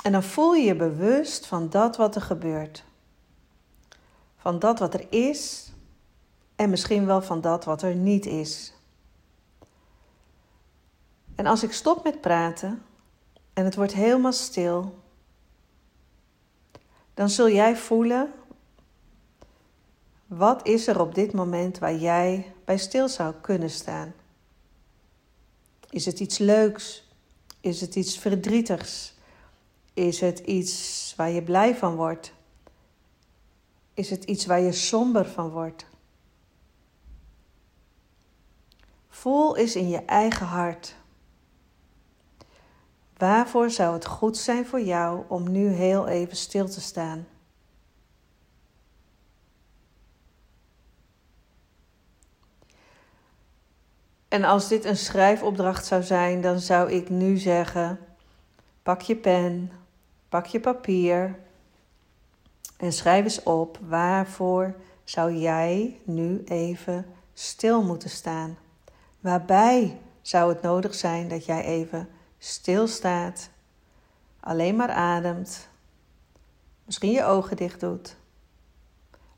En 0.04 0.12
dan 0.12 0.24
voel 0.24 0.54
je 0.54 0.64
je 0.64 0.76
bewust 0.76 1.46
van 1.46 1.70
dat 1.70 1.98
wat 1.98 2.16
er 2.16 2.22
gebeurt. 2.22 2.84
Van 4.38 4.60
dat 4.60 4.80
wat 4.80 4.94
er 4.94 5.06
is 5.10 5.72
en 6.56 6.70
misschien 6.70 7.06
wel 7.06 7.22
van 7.22 7.42
dat 7.42 7.66
wat 7.66 7.82
er 7.82 7.96
niet 7.96 8.26
is. 8.26 8.74
En 11.40 11.46
als 11.46 11.64
ik 11.64 11.74
stop 11.74 12.04
met 12.04 12.22
praten 12.22 12.82
en 13.54 13.66
het 13.66 13.76
wordt 13.76 13.94
helemaal 13.94 14.34
stil, 14.34 15.00
dan 17.14 17.30
zul 17.30 17.50
jij 17.50 17.78
voelen 17.78 18.34
wat 20.28 20.68
is 20.68 20.88
er 20.88 21.00
op 21.00 21.16
dit 21.16 21.34
moment 21.34 21.78
waar 21.78 21.96
jij 21.96 22.54
bij 22.66 22.78
stil 22.78 23.10
zou 23.10 23.34
kunnen 23.42 23.70
staan. 23.70 24.14
Is 25.90 26.06
het 26.06 26.20
iets 26.20 26.38
leuks? 26.38 27.08
Is 27.62 27.82
het 27.82 27.96
iets 27.96 28.18
verdrietigs? 28.18 29.14
Is 29.94 30.20
het 30.20 30.40
iets 30.40 31.14
waar 31.18 31.30
je 31.30 31.44
blij 31.44 31.76
van 31.76 31.96
wordt? 31.96 32.34
Is 33.94 34.10
het 34.10 34.24
iets 34.24 34.46
waar 34.46 34.62
je 34.62 34.72
somber 34.72 35.26
van 35.26 35.50
wordt? 35.50 35.86
Voel 39.10 39.58
eens 39.58 39.76
in 39.76 39.90
je 39.90 40.06
eigen 40.06 40.46
hart. 40.46 40.98
Waarvoor 43.20 43.70
zou 43.70 43.94
het 43.94 44.06
goed 44.06 44.38
zijn 44.38 44.66
voor 44.66 44.82
jou 44.82 45.24
om 45.28 45.52
nu 45.52 45.68
heel 45.68 46.08
even 46.08 46.38
stil 46.38 46.70
te 46.70 46.82
staan? 46.82 47.28
En 54.28 54.44
als 54.44 54.68
dit 54.68 54.86
een 54.86 54.98
schrijfopdracht 54.98 55.86
zou 55.86 56.04
zijn, 56.04 56.42
dan 56.42 56.60
zou 56.60 56.92
ik 56.92 57.10
nu 57.10 57.38
zeggen: 57.38 58.00
pak 58.84 59.02
je 59.02 59.16
pen, 59.16 59.72
pak 60.30 60.46
je 60.46 60.60
papier 60.60 61.40
en 62.78 62.92
schrijf 62.92 63.24
eens 63.24 63.44
op 63.44 63.80
waarvoor 63.88 64.76
zou 65.04 65.34
jij 65.36 66.00
nu 66.04 66.44
even 66.44 67.06
stil 67.34 67.84
moeten 67.84 68.10
staan. 68.10 68.58
Waarbij 69.20 69.98
zou 70.22 70.50
het 70.50 70.62
nodig 70.62 70.96
zijn 70.96 71.28
dat 71.28 71.46
jij 71.46 71.64
even 71.64 72.10
stilstaat, 72.40 73.50
alleen 74.40 74.76
maar 74.76 74.92
ademt, 74.92 75.70
misschien 76.86 77.12
je 77.12 77.24
ogen 77.24 77.58
dicht 77.58 77.80
doet, 77.80 78.16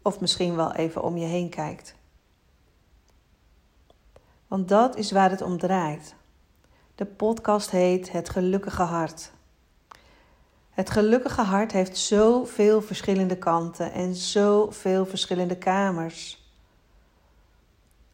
of 0.01 0.19
misschien 0.19 0.55
wel 0.55 0.73
even 0.73 1.03
om 1.03 1.17
je 1.17 1.25
heen 1.25 1.49
kijkt. 1.49 1.95
Want 4.47 4.67
dat 4.67 4.95
is 4.95 5.11
waar 5.11 5.29
het 5.29 5.41
om 5.41 5.57
draait. 5.57 6.15
De 6.95 7.05
podcast 7.05 7.69
heet 7.69 8.11
Het 8.11 8.29
Gelukkige 8.29 8.81
Hart. 8.81 9.31
Het 10.69 10.89
gelukkige 10.89 11.41
hart 11.41 11.71
heeft 11.71 11.97
zoveel 11.97 12.81
verschillende 12.81 13.37
kanten 13.37 13.91
en 13.91 14.15
zoveel 14.15 15.05
verschillende 15.05 15.57
kamers. 15.57 16.49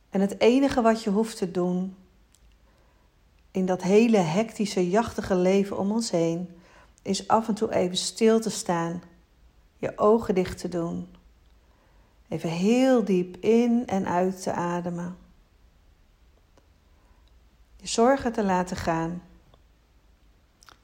En 0.09 0.21
het 0.21 0.39
enige 0.39 0.81
wat 0.81 1.03
je 1.03 1.09
hoeft 1.09 1.37
te 1.37 1.51
doen 1.51 1.95
in 3.57 3.65
dat 3.65 3.81
hele 3.81 4.17
hectische, 4.17 4.89
jachtige 4.89 5.35
leven 5.35 5.77
om 5.77 5.91
ons 5.91 6.11
heen, 6.11 6.59
is 7.01 7.27
af 7.27 7.47
en 7.47 7.53
toe 7.53 7.73
even 7.73 7.97
stil 7.97 8.39
te 8.39 8.49
staan, 8.49 9.01
je 9.77 9.97
ogen 9.97 10.35
dicht 10.35 10.57
te 10.57 10.67
doen, 10.67 11.15
even 12.27 12.49
heel 12.49 13.03
diep 13.03 13.37
in 13.37 13.87
en 13.87 14.07
uit 14.07 14.41
te 14.43 14.51
ademen, 14.51 15.17
je 17.75 17.87
zorgen 17.87 18.33
te 18.33 18.43
laten 18.43 18.77
gaan, 18.77 19.23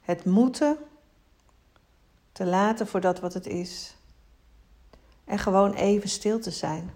het 0.00 0.24
moeten 0.24 0.76
te 2.32 2.44
laten 2.44 2.86
voor 2.86 3.00
dat 3.00 3.20
wat 3.20 3.34
het 3.34 3.46
is 3.46 3.96
en 5.24 5.38
gewoon 5.38 5.72
even 5.72 6.08
stil 6.08 6.40
te 6.40 6.50
zijn. 6.50 6.90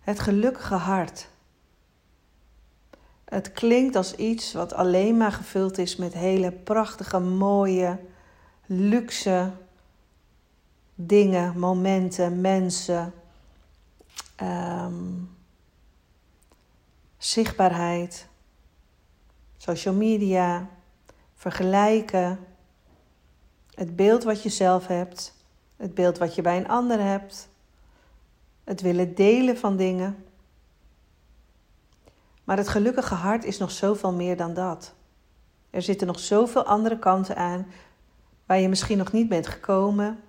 Het 0.00 0.20
gelukkige 0.20 0.74
hart. 0.74 1.32
Het 3.24 3.52
klinkt 3.52 3.96
als 3.96 4.14
iets 4.14 4.52
wat 4.52 4.72
alleen 4.72 5.16
maar 5.16 5.32
gevuld 5.32 5.78
is 5.78 5.96
met 5.96 6.12
hele 6.12 6.52
prachtige, 6.52 7.18
mooie, 7.18 7.98
luxe 8.66 9.50
dingen, 10.94 11.58
momenten, 11.58 12.40
mensen, 12.40 13.12
um, 14.42 15.30
zichtbaarheid, 17.18 18.26
social 19.56 19.94
media, 19.94 20.68
vergelijken, 21.34 22.38
het 23.74 23.96
beeld 23.96 24.24
wat 24.24 24.42
je 24.42 24.48
zelf 24.48 24.86
hebt, 24.86 25.34
het 25.76 25.94
beeld 25.94 26.18
wat 26.18 26.34
je 26.34 26.42
bij 26.42 26.56
een 26.56 26.68
ander 26.68 27.00
hebt, 27.00 27.48
het 28.64 28.80
willen 28.80 29.14
delen 29.14 29.58
van 29.58 29.76
dingen. 29.76 30.23
Maar 32.44 32.56
het 32.56 32.68
gelukkige 32.68 33.14
hart 33.14 33.44
is 33.44 33.58
nog 33.58 33.70
zoveel 33.70 34.12
meer 34.12 34.36
dan 34.36 34.54
dat. 34.54 34.94
Er 35.70 35.82
zitten 35.82 36.06
nog 36.06 36.18
zoveel 36.18 36.64
andere 36.64 36.98
kanten 36.98 37.36
aan 37.36 37.66
waar 38.46 38.58
je 38.58 38.68
misschien 38.68 38.98
nog 38.98 39.12
niet 39.12 39.28
bent 39.28 39.46
gekomen. 39.46 40.20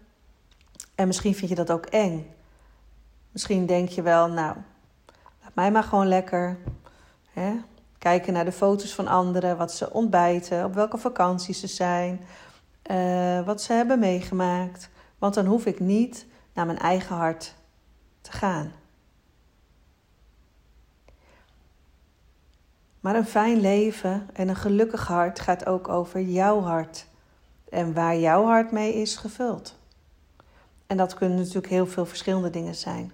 En 0.95 1.07
misschien 1.07 1.35
vind 1.35 1.49
je 1.49 1.55
dat 1.55 1.71
ook 1.71 1.85
eng. 1.85 2.33
Misschien 3.31 3.65
denk 3.65 3.89
je 3.89 4.01
wel, 4.01 4.27
nou, 4.27 4.55
laat 5.41 5.55
mij 5.55 5.71
maar 5.71 5.83
gewoon 5.83 6.07
lekker 6.07 6.57
hè, 7.33 7.53
kijken 7.97 8.33
naar 8.33 8.45
de 8.45 8.51
foto's 8.51 8.93
van 8.95 9.07
anderen, 9.07 9.57
wat 9.57 9.71
ze 9.71 9.91
ontbijten, 9.93 10.65
op 10.65 10.73
welke 10.73 10.97
vakanties 10.97 11.59
ze 11.59 11.67
zijn, 11.67 12.21
uh, 12.91 13.45
wat 13.45 13.61
ze 13.61 13.73
hebben 13.73 13.99
meegemaakt. 13.99 14.89
Want 15.17 15.33
dan 15.33 15.45
hoef 15.45 15.65
ik 15.65 15.79
niet 15.79 16.25
naar 16.53 16.65
mijn 16.65 16.77
eigen 16.77 17.15
hart 17.15 17.55
te 18.21 18.31
gaan. 18.31 18.71
Maar 23.05 23.15
een 23.15 23.25
fijn 23.25 23.59
leven 23.59 24.29
en 24.33 24.47
een 24.47 24.55
gelukkig 24.55 25.07
hart 25.07 25.39
gaat 25.39 25.65
ook 25.65 25.87
over 25.87 26.21
jouw 26.21 26.61
hart 26.61 27.07
en 27.69 27.93
waar 27.93 28.17
jouw 28.17 28.45
hart 28.45 28.71
mee 28.71 28.93
is 28.93 29.15
gevuld. 29.15 29.75
En 30.87 30.97
dat 30.97 31.13
kunnen 31.13 31.37
natuurlijk 31.37 31.67
heel 31.67 31.87
veel 31.87 32.05
verschillende 32.05 32.49
dingen 32.49 32.75
zijn. 32.75 33.11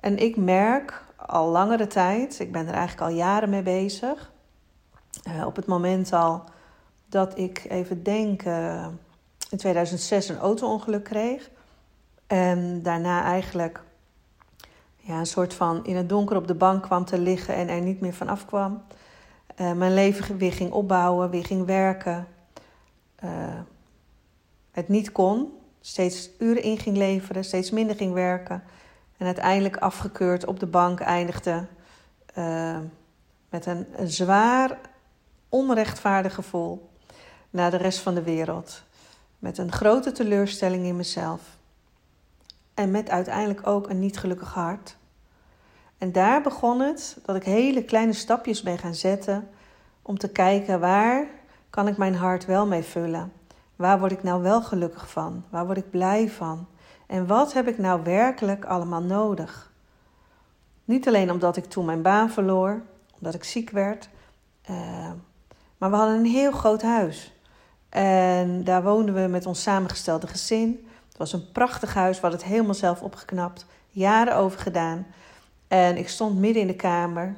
En 0.00 0.18
ik 0.18 0.36
merk 0.36 1.04
al 1.16 1.48
langere 1.48 1.86
tijd, 1.86 2.40
ik 2.40 2.52
ben 2.52 2.66
er 2.66 2.74
eigenlijk 2.74 3.10
al 3.10 3.16
jaren 3.16 3.50
mee 3.50 3.62
bezig, 3.62 4.32
uh, 5.28 5.46
op 5.46 5.56
het 5.56 5.66
moment 5.66 6.12
al 6.12 6.44
dat 7.06 7.38
ik 7.38 7.64
even 7.68 8.02
denk, 8.02 8.44
uh, 8.44 8.86
in 9.50 9.58
2006 9.58 10.28
een 10.28 10.38
auto-ongeluk 10.38 11.04
kreeg. 11.04 11.50
En 12.26 12.82
daarna 12.82 13.22
eigenlijk 13.22 13.82
ja, 15.08 15.18
een 15.18 15.26
soort 15.26 15.54
van 15.54 15.84
in 15.84 15.96
het 15.96 16.08
donker 16.08 16.36
op 16.36 16.46
de 16.46 16.54
bank 16.54 16.82
kwam 16.82 17.04
te 17.04 17.18
liggen 17.18 17.54
en 17.54 17.68
er 17.68 17.80
niet 17.80 18.00
meer 18.00 18.14
van 18.14 18.28
afkwam. 18.28 18.82
Uh, 19.60 19.72
mijn 19.72 19.94
leven 19.94 20.36
weer 20.36 20.52
ging 20.52 20.72
opbouwen, 20.72 21.30
weer 21.30 21.44
ging 21.44 21.66
werken. 21.66 22.26
Uh, 23.24 23.30
het 24.70 24.88
niet 24.88 25.12
kon, 25.12 25.52
steeds 25.80 26.30
uren 26.38 26.62
in 26.62 26.78
ging 26.78 26.96
leveren, 26.96 27.44
steeds 27.44 27.70
minder 27.70 27.96
ging 27.96 28.12
werken. 28.12 28.62
En 29.16 29.26
uiteindelijk 29.26 29.76
afgekeurd 29.76 30.46
op 30.46 30.60
de 30.60 30.66
bank 30.66 31.00
eindigde 31.00 31.66
uh, 32.38 32.78
met 33.50 33.66
een, 33.66 33.86
een 33.96 34.10
zwaar 34.10 34.78
onrechtvaardig 35.48 36.34
gevoel 36.34 36.90
naar 37.50 37.70
de 37.70 37.76
rest 37.76 37.98
van 37.98 38.14
de 38.14 38.22
wereld. 38.22 38.82
Met 39.38 39.58
een 39.58 39.72
grote 39.72 40.12
teleurstelling 40.12 40.84
in 40.84 40.96
mezelf. 40.96 41.40
En 42.74 42.90
met 42.90 43.10
uiteindelijk 43.10 43.66
ook 43.66 43.88
een 43.88 43.98
niet 43.98 44.18
gelukkig 44.18 44.52
hart. 44.54 44.97
En 45.98 46.12
daar 46.12 46.42
begon 46.42 46.80
het 46.80 47.18
dat 47.24 47.36
ik 47.36 47.44
hele 47.44 47.84
kleine 47.84 48.12
stapjes 48.12 48.62
ben 48.62 48.78
gaan 48.78 48.94
zetten 48.94 49.48
om 50.02 50.18
te 50.18 50.28
kijken 50.28 50.80
waar 50.80 51.26
kan 51.70 51.88
ik 51.88 51.96
mijn 51.96 52.14
hart 52.14 52.46
wel 52.46 52.66
mee 52.66 52.82
vullen. 52.82 53.32
Waar 53.76 53.98
word 53.98 54.12
ik 54.12 54.22
nou 54.22 54.42
wel 54.42 54.62
gelukkig 54.62 55.10
van? 55.10 55.44
Waar 55.48 55.66
word 55.66 55.78
ik 55.78 55.90
blij 55.90 56.30
van? 56.30 56.66
En 57.06 57.26
wat 57.26 57.52
heb 57.52 57.68
ik 57.68 57.78
nou 57.78 58.02
werkelijk 58.02 58.64
allemaal 58.64 59.02
nodig? 59.02 59.72
Niet 60.84 61.06
alleen 61.08 61.30
omdat 61.30 61.56
ik 61.56 61.64
toen 61.64 61.84
mijn 61.84 62.02
baan 62.02 62.30
verloor, 62.30 62.82
omdat 63.14 63.34
ik 63.34 63.44
ziek 63.44 63.70
werd, 63.70 64.08
uh, 64.70 65.10
maar 65.78 65.90
we 65.90 65.96
hadden 65.96 66.16
een 66.16 66.24
heel 66.24 66.52
groot 66.52 66.82
huis. 66.82 67.32
En 67.88 68.64
daar 68.64 68.82
woonden 68.82 69.14
we 69.14 69.20
met 69.28 69.46
ons 69.46 69.62
samengestelde 69.62 70.26
gezin. 70.26 70.88
Het 71.08 71.18
was 71.18 71.32
een 71.32 71.52
prachtig 71.52 71.94
huis, 71.94 72.14
we 72.14 72.20
hadden 72.20 72.40
het 72.40 72.48
helemaal 72.48 72.74
zelf 72.74 73.02
opgeknapt, 73.02 73.66
jaren 73.90 74.36
over 74.36 74.60
gedaan. 74.60 75.06
En 75.68 75.96
ik 75.96 76.08
stond 76.08 76.38
midden 76.38 76.62
in 76.62 76.68
de 76.68 76.76
kamer. 76.76 77.34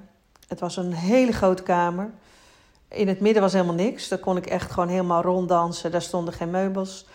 Het 0.48 0.60
was 0.60 0.76
een 0.76 0.92
hele 0.92 1.32
grote 1.32 1.62
kamer. 1.62 2.10
In 2.88 3.08
het 3.08 3.20
midden 3.20 3.42
was 3.42 3.52
helemaal 3.52 3.74
niks. 3.74 4.08
Daar 4.08 4.18
kon 4.18 4.36
ik 4.36 4.46
echt 4.46 4.70
gewoon 4.70 4.88
helemaal 4.88 5.22
ronddansen. 5.22 5.90
Daar 5.90 6.02
stonden 6.02 6.34
geen 6.34 6.50
meubels. 6.50 7.06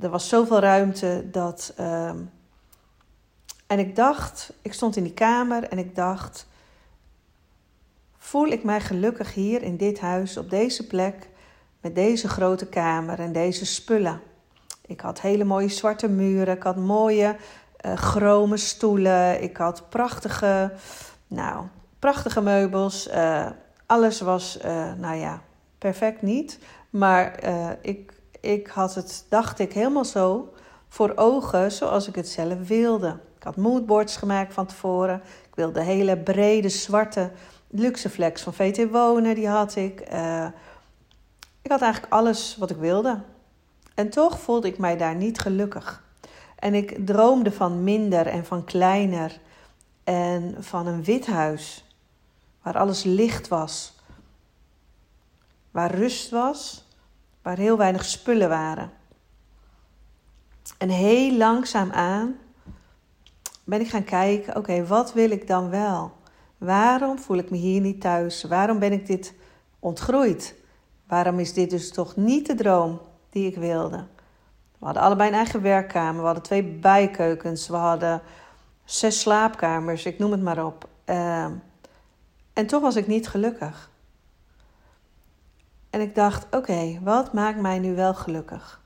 Er 0.00 0.10
was 0.10 0.28
zoveel 0.28 0.58
ruimte 0.58 1.24
dat. 1.30 1.72
Uh... 1.80 2.10
En 3.66 3.78
ik 3.78 3.96
dacht, 3.96 4.52
ik 4.62 4.72
stond 4.72 4.96
in 4.96 5.02
die 5.02 5.14
kamer 5.14 5.62
en 5.62 5.78
ik 5.78 5.94
dacht: 5.94 6.46
voel 8.18 8.46
ik 8.46 8.64
mij 8.64 8.80
gelukkig 8.80 9.34
hier 9.34 9.62
in 9.62 9.76
dit 9.76 10.00
huis, 10.00 10.36
op 10.36 10.50
deze 10.50 10.86
plek, 10.86 11.28
met 11.80 11.94
deze 11.94 12.28
grote 12.28 12.66
kamer 12.66 13.18
en 13.18 13.32
deze 13.32 13.66
spullen? 13.66 14.20
Ik 14.86 15.00
had 15.00 15.20
hele 15.20 15.44
mooie 15.44 15.68
zwarte 15.68 16.08
muren, 16.08 16.56
ik 16.56 16.62
had 16.62 16.76
mooie 16.76 17.36
uh, 17.86 17.96
chrome 17.96 18.56
stoelen, 18.56 19.42
ik 19.42 19.56
had 19.56 19.88
prachtige, 19.88 20.72
nou, 21.26 21.64
prachtige 21.98 22.40
meubels. 22.40 23.08
Uh, 23.08 23.46
alles 23.86 24.20
was, 24.20 24.58
uh, 24.64 24.92
nou 24.94 25.16
ja, 25.16 25.42
perfect 25.78 26.22
niet. 26.22 26.58
Maar 26.90 27.44
ik, 27.82 28.12
ik 28.40 28.66
had 28.66 28.94
het, 28.94 29.26
dacht 29.28 29.58
ik, 29.58 29.72
helemaal 29.72 30.04
zo 30.04 30.52
voor 30.88 31.12
ogen 31.14 31.72
zoals 31.72 32.08
ik 32.08 32.14
het 32.14 32.28
zelf 32.28 32.68
wilde. 32.68 33.18
Ik 33.36 33.42
had 33.42 33.56
moodboards 33.56 34.16
gemaakt 34.16 34.54
van 34.54 34.66
tevoren. 34.66 35.22
Ik 35.48 35.54
wilde 35.54 35.82
hele 35.82 36.18
brede 36.18 36.68
zwarte 36.68 37.30
luxeflex 37.68 38.42
van 38.42 38.54
VT 38.54 38.90
Wonen, 38.90 39.34
die 39.34 39.48
had 39.48 39.76
ik. 39.76 40.00
Ik 41.62 41.70
had 41.70 41.80
eigenlijk 41.80 42.12
alles 42.12 42.56
wat 42.58 42.70
ik 42.70 42.76
wilde. 42.76 43.20
En 43.94 44.10
toch 44.10 44.40
voelde 44.40 44.68
ik 44.68 44.78
mij 44.78 44.96
daar 44.96 45.14
niet 45.14 45.38
gelukkig. 45.38 46.02
En 46.60 46.74
ik 46.74 47.06
droomde 47.06 47.52
van 47.52 47.84
minder 47.84 48.26
en 48.26 48.44
van 48.44 48.64
kleiner. 48.64 49.40
En 50.04 50.56
van 50.58 50.86
een 50.86 51.04
wit 51.04 51.26
huis. 51.26 51.84
Waar 52.62 52.78
alles 52.78 53.02
licht 53.02 53.48
was. 53.48 53.94
Waar 55.70 55.94
rust 55.94 56.30
was. 56.30 56.88
Waar 57.42 57.56
heel 57.56 57.76
weinig 57.76 58.04
spullen 58.04 58.48
waren. 58.48 58.90
En 60.78 60.88
heel 60.88 61.32
langzaam 61.32 61.90
aan 61.90 62.36
ben 63.64 63.80
ik 63.80 63.88
gaan 63.88 64.04
kijken: 64.04 64.56
oké, 64.56 64.86
wat 64.86 65.12
wil 65.12 65.30
ik 65.30 65.46
dan 65.46 65.70
wel? 65.70 66.12
Waarom 66.58 67.18
voel 67.18 67.36
ik 67.36 67.50
me 67.50 67.56
hier 67.56 67.80
niet 67.80 68.00
thuis? 68.00 68.44
Waarom 68.44 68.78
ben 68.78 68.92
ik 68.92 69.06
dit 69.06 69.34
ontgroeid? 69.78 70.54
Waarom 71.06 71.38
is 71.38 71.52
dit 71.52 71.70
dus 71.70 71.90
toch 71.92 72.16
niet 72.16 72.46
de 72.46 72.54
droom 72.54 73.00
die 73.30 73.46
ik 73.46 73.56
wilde? 73.56 74.06
We 74.80 74.86
hadden 74.86 75.02
allebei 75.02 75.28
een 75.28 75.34
eigen 75.34 75.62
werkkamer, 75.62 76.20
we 76.20 76.26
hadden 76.26 76.42
twee 76.42 76.62
bijkeukens, 76.62 77.68
we 77.68 77.76
hadden 77.76 78.22
zes 78.84 79.20
slaapkamers, 79.20 80.06
ik 80.06 80.18
noem 80.18 80.30
het 80.30 80.42
maar 80.42 80.64
op. 80.64 80.88
Uh, 81.06 81.44
en 82.52 82.66
toch 82.66 82.80
was 82.80 82.96
ik 82.96 83.06
niet 83.06 83.28
gelukkig. 83.28 83.90
En 85.90 86.00
ik 86.00 86.14
dacht: 86.14 86.56
oké, 86.56 86.98
wat 87.02 87.32
maakt 87.32 87.60
mij 87.60 87.78
nu 87.78 87.94
wel 87.94 88.14
gelukkig? 88.14 88.80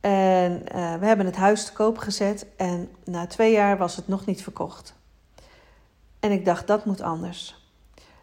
En 0.00 0.52
uh, 0.52 0.94
we 0.94 1.06
hebben 1.06 1.26
het 1.26 1.36
huis 1.36 1.64
te 1.64 1.72
koop 1.72 1.98
gezet 1.98 2.46
en 2.56 2.90
na 3.04 3.26
twee 3.26 3.52
jaar 3.52 3.78
was 3.78 3.96
het 3.96 4.08
nog 4.08 4.26
niet 4.26 4.42
verkocht. 4.42 4.94
En 6.20 6.30
ik 6.30 6.44
dacht, 6.44 6.66
dat 6.66 6.84
moet 6.84 7.00
anders. 7.00 7.70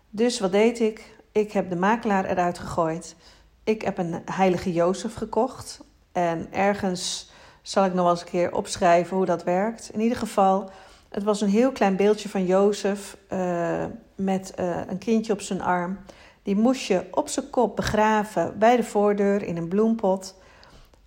Dus 0.10 0.40
wat 0.40 0.52
deed 0.52 0.80
ik? 0.80 1.22
Ik 1.32 1.52
heb 1.52 1.70
de 1.70 1.76
makelaar 1.76 2.26
eruit 2.26 2.60
gegooid. 2.60 3.16
Ik 3.64 3.82
heb 3.82 3.98
een 3.98 4.22
heilige 4.26 4.74
Jozef 4.74 5.16
gekocht. 5.16 5.82
En 6.14 6.48
ergens 6.52 7.32
zal 7.62 7.86
ik 7.86 7.94
nog 7.94 8.02
wel 8.04 8.12
eens 8.12 8.22
een 8.22 8.28
keer 8.28 8.54
opschrijven 8.54 9.18
hoe 9.18 9.26
dat 9.26 9.44
werkt. 9.44 9.90
In 9.94 10.00
ieder 10.00 10.18
geval, 10.18 10.70
het 11.10 11.24
was 11.24 11.42
een 11.42 11.50
heel 11.50 11.72
klein 11.72 11.96
beeldje 11.96 12.30
van 12.30 12.46
Jozef 12.46 13.18
uh, 13.34 13.86
met 14.16 14.54
uh, 14.60 14.78
een 14.88 14.98
kindje 14.98 15.34
op 15.34 15.42
zijn 15.42 15.62
arm. 15.62 16.00
Die 16.44 16.56
moest 16.56 16.86
je 16.86 17.08
op 17.12 17.28
zijn 17.28 17.50
kop 17.50 17.76
begraven 17.76 18.60
bij 18.60 18.76
de 18.76 18.84
voordeur 18.84 19.44
in 19.44 19.58
een 19.58 19.68
bloempot. 19.68 20.36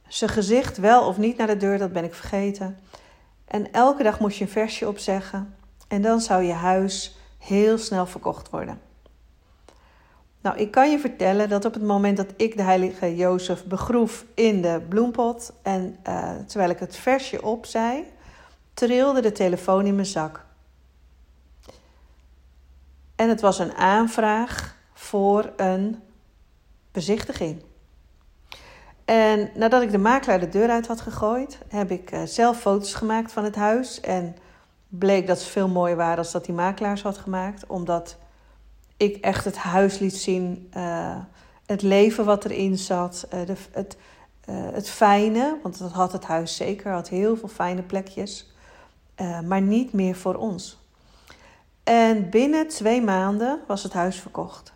Zijn 0.09 0.31
gezicht 0.31 0.77
wel 0.77 1.07
of 1.07 1.19
niet 1.19 1.37
naar 1.37 1.47
de 1.47 1.57
deur, 1.57 1.79
dat 1.79 1.93
ben 1.93 2.05
ik 2.05 2.15
vergeten. 2.15 2.79
En 3.45 3.73
elke 3.73 4.03
dag 4.03 4.21
moest 4.21 4.37
je 4.37 4.45
een 4.45 4.51
versje 4.51 4.89
opzeggen. 4.89 5.55
En 5.89 6.03
dan 6.03 6.21
zou 6.21 6.43
je 6.43 6.53
huis 6.53 7.17
heel 7.39 7.79
snel 7.79 8.07
verkocht 8.07 8.51
worden. 8.51 8.81
Nou, 10.47 10.59
ik 10.59 10.71
kan 10.71 10.91
je 10.91 10.99
vertellen 10.99 11.49
dat 11.49 11.65
op 11.65 11.75
het 11.75 11.83
moment 11.83 12.17
dat 12.17 12.33
ik 12.37 12.57
de 12.57 12.63
heilige 12.63 13.17
Jozef 13.17 13.65
begroef 13.65 14.25
in 14.35 14.63
de 14.63 14.83
bloempot 14.89 15.53
en 15.63 15.97
uh, 16.09 16.31
terwijl 16.47 16.71
ik 16.71 16.79
het 16.79 16.97
versje 16.97 17.43
op 17.43 17.67
zei, 17.67 18.05
trilde 18.75 19.21
de 19.21 19.33
telefoon 19.33 19.87
in 19.87 19.95
mijn 19.95 20.07
zak. 20.07 20.45
En 23.17 23.29
het 23.29 23.41
was 23.41 23.59
een 23.59 23.75
aanvraag 23.75 24.77
voor 24.93 25.53
een 25.57 26.03
bezichtiging. 26.93 27.63
En 29.05 29.51
nadat 29.55 29.83
ik 29.83 29.91
de 29.91 29.99
makelaar 29.99 30.41
de 30.41 30.49
deur 30.49 30.69
uit 30.69 30.87
had 30.87 31.01
gegooid, 31.01 31.59
heb 31.69 31.91
ik 31.91 32.11
eh, 32.11 32.23
zelf 32.23 32.61
foto's 32.61 32.95
gemaakt 32.95 33.33
van 33.33 33.45
het 33.45 33.57
huis. 33.57 34.01
En 34.01 34.37
bleek 34.89 35.27
dat 35.27 35.41
ze 35.41 35.51
veel 35.51 35.69
mooier 35.69 35.97
waren 35.97 36.23
dan 36.23 36.33
dat 36.33 36.45
die 36.45 36.55
makelaars 36.55 37.03
had 37.03 37.19
gemaakt. 37.19 37.67
Omdat 37.67 38.17
ik 38.97 39.17
echt 39.17 39.45
het 39.45 39.57
huis 39.57 39.99
liet 39.99 40.17
zien, 40.17 40.71
uh, 40.77 41.17
het 41.67 41.83
leven 41.83 42.25
wat 42.25 42.45
erin 42.45 42.79
zat, 42.79 43.27
uh, 43.35 43.47
de, 43.47 43.55
het, 43.71 43.97
het 44.51 44.91
fijne. 44.91 45.59
Want 45.63 45.79
dat 45.79 45.93
had 45.93 46.13
het 46.13 46.25
huis 46.25 46.57
zeker, 46.57 46.93
had 46.93 47.09
heel 47.09 47.37
veel 47.37 47.49
fijne 47.49 47.83
plekjes. 47.83 48.53
maar 49.45 49.61
niet 49.61 49.93
meer 49.93 50.17
voor 50.17 50.35
ons. 50.35 50.79
En 51.85 52.31
binnen 52.31 52.69
twee 52.69 53.03
maanden 53.03 53.61
was 53.67 53.83
het 53.83 53.93
huis 53.93 54.21
verkocht. 54.21 54.73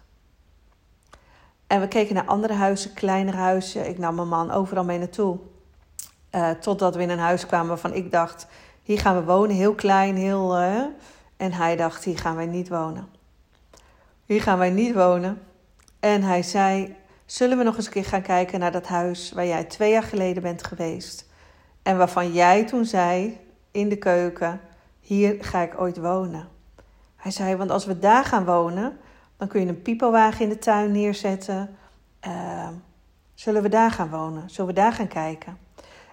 En 1.67 1.81
we 1.81 1.89
keken 1.89 2.15
naar 2.15 2.25
andere 2.25 2.53
huizen, 2.53 2.95
kleinere 2.95 3.37
huizen. 3.37 3.89
Ik 3.89 3.99
nam 3.99 4.15
mijn 4.15 4.29
man 4.29 4.51
overal 4.51 4.85
mee 4.85 4.99
naartoe. 4.99 5.39
Totdat 6.61 6.97
we 6.97 7.03
in 7.03 7.11
een 7.11 7.19
huis 7.19 7.47
kwamen 7.47 7.69
waarvan 7.69 7.95
ik 7.95 8.11
dacht: 8.11 8.47
hier 8.83 9.01
gaan 9.01 9.17
we 9.17 9.25
wonen, 9.25 9.57
heel 9.57 9.75
klein, 9.75 10.17
heel. 10.17 10.57
En 11.37 11.53
hij 11.53 11.77
dacht: 11.77 12.05
hier 12.05 12.19
gaan 12.19 12.37
wij 12.37 12.47
niet 12.47 12.69
wonen. 12.69 13.20
Hier 14.31 14.43
gaan 14.43 14.59
wij 14.59 14.71
niet 14.71 14.95
wonen. 14.95 15.43
En 16.01 16.23
hij 16.23 16.43
zei: 16.43 16.97
Zullen 17.27 17.59
we 17.59 17.65
nog 17.65 17.77
eens 17.77 17.87
een 17.87 17.93
keer 17.93 18.05
gaan 18.05 18.23
kijken 18.23 18.61
naar 18.61 18.73
dat 18.73 18.87
huis 18.87 19.33
waar 19.33 19.47
jij 19.47 19.65
twee 19.65 19.91
jaar 19.91 20.03
geleden 20.03 20.43
bent 20.43 20.67
geweest? 20.67 21.27
En 21.83 21.99
waarvan 21.99 22.33
jij 22.33 22.65
toen 22.65 22.85
zei 22.85 23.39
in 23.71 23.89
de 23.89 23.97
keuken: 23.97 24.61
Hier 25.01 25.37
ga 25.41 25.61
ik 25.61 25.81
ooit 25.81 25.97
wonen. 25.97 26.49
Hij 27.17 27.31
zei: 27.31 27.57
Want 27.57 27.71
als 27.71 27.87
we 27.87 27.99
daar 27.99 28.25
gaan 28.25 28.45
wonen, 28.45 28.99
dan 29.37 29.49
kun 29.49 29.61
je 29.61 29.67
een 29.67 29.83
pipowagen 29.83 30.43
in 30.43 30.49
de 30.49 30.59
tuin 30.59 30.93
neerzetten. 30.93 31.77
Uh, 32.27 32.69
zullen 33.35 33.63
we 33.63 33.69
daar 33.69 33.91
gaan 33.91 34.11
wonen? 34.11 34.51
Zullen 34.51 34.75
we 34.75 34.81
daar 34.81 34.93
gaan 34.93 35.09
kijken? 35.09 35.59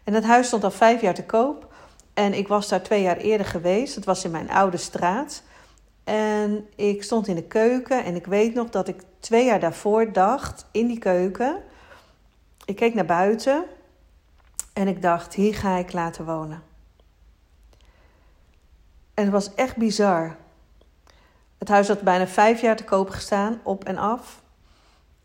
En 0.03 0.13
dat 0.13 0.23
huis 0.23 0.47
stond 0.47 0.63
al 0.63 0.71
vijf 0.71 1.01
jaar 1.01 1.13
te 1.13 1.25
koop. 1.25 1.73
En 2.13 2.33
ik 2.33 2.47
was 2.47 2.67
daar 2.67 2.81
twee 2.81 3.01
jaar 3.01 3.17
eerder 3.17 3.47
geweest. 3.47 3.95
Het 3.95 4.05
was 4.05 4.23
in 4.23 4.31
mijn 4.31 4.49
oude 4.49 4.77
straat. 4.77 5.43
En 6.07 6.67
ik 6.75 7.03
stond 7.03 7.27
in 7.27 7.35
de 7.35 7.43
keuken. 7.43 8.03
En 8.03 8.15
ik 8.15 8.25
weet 8.25 8.53
nog 8.53 8.69
dat 8.69 8.87
ik 8.87 9.01
twee 9.19 9.45
jaar 9.45 9.59
daarvoor 9.59 10.11
dacht 10.11 10.65
in 10.71 10.87
die 10.87 10.99
keuken. 10.99 11.63
Ik 12.65 12.75
keek 12.75 12.93
naar 12.93 13.05
buiten. 13.05 13.65
En 14.73 14.87
ik 14.87 15.01
dacht, 15.01 15.33
hier 15.33 15.55
ga 15.55 15.77
ik 15.77 15.93
laten 15.93 16.25
wonen. 16.25 16.63
En 19.13 19.23
het 19.23 19.31
was 19.31 19.53
echt 19.53 19.77
bizar. 19.77 20.35
Het 21.57 21.67
huis 21.67 21.87
had 21.87 22.01
bijna 22.01 22.27
vijf 22.27 22.61
jaar 22.61 22.75
te 22.75 22.83
koop 22.83 23.09
gestaan, 23.09 23.59
op 23.63 23.83
en 23.83 23.97
af. 23.97 24.41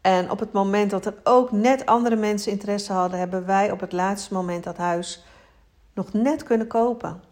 En 0.00 0.30
op 0.30 0.38
het 0.38 0.52
moment 0.52 0.90
dat 0.90 1.06
er 1.06 1.14
ook 1.24 1.52
net 1.52 1.86
andere 1.86 2.16
mensen 2.16 2.52
interesse 2.52 2.92
hadden, 2.92 3.18
hebben 3.18 3.46
wij 3.46 3.70
op 3.70 3.80
het 3.80 3.92
laatste 3.92 4.34
moment 4.34 4.64
dat 4.64 4.76
huis 4.76 5.24
nog 5.94 6.12
net 6.12 6.42
kunnen 6.42 6.66
kopen. 6.66 7.30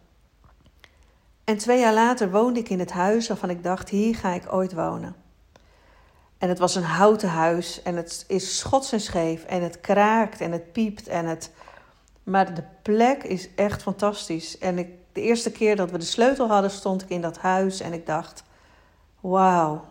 En 1.50 1.58
twee 1.58 1.80
jaar 1.80 1.94
later 1.94 2.30
woonde 2.30 2.60
ik 2.60 2.68
in 2.68 2.78
het 2.78 2.92
huis 2.92 3.28
waarvan 3.28 3.50
ik 3.50 3.62
dacht: 3.62 3.88
hier 3.88 4.14
ga 4.14 4.32
ik 4.32 4.52
ooit 4.52 4.72
wonen. 4.72 5.16
En 6.38 6.48
het 6.48 6.58
was 6.58 6.74
een 6.74 6.82
houten 6.82 7.28
huis 7.28 7.82
en 7.82 7.96
het 7.96 8.24
is 8.28 8.58
schots 8.58 8.92
en 8.92 9.00
scheef 9.00 9.44
en 9.44 9.62
het 9.62 9.80
kraakt 9.80 10.40
en 10.40 10.52
het 10.52 10.72
piept 10.72 11.08
en 11.08 11.26
het. 11.26 11.52
Maar 12.22 12.54
de 12.54 12.62
plek 12.82 13.22
is 13.22 13.48
echt 13.54 13.82
fantastisch. 13.82 14.58
En 14.58 14.78
ik, 14.78 14.88
de 15.12 15.20
eerste 15.20 15.50
keer 15.50 15.76
dat 15.76 15.90
we 15.90 15.98
de 15.98 16.04
sleutel 16.04 16.48
hadden, 16.48 16.70
stond 16.70 17.02
ik 17.02 17.08
in 17.08 17.20
dat 17.20 17.38
huis 17.38 17.80
en 17.80 17.92
ik 17.92 18.06
dacht: 18.06 18.42
wauw. 19.20 19.84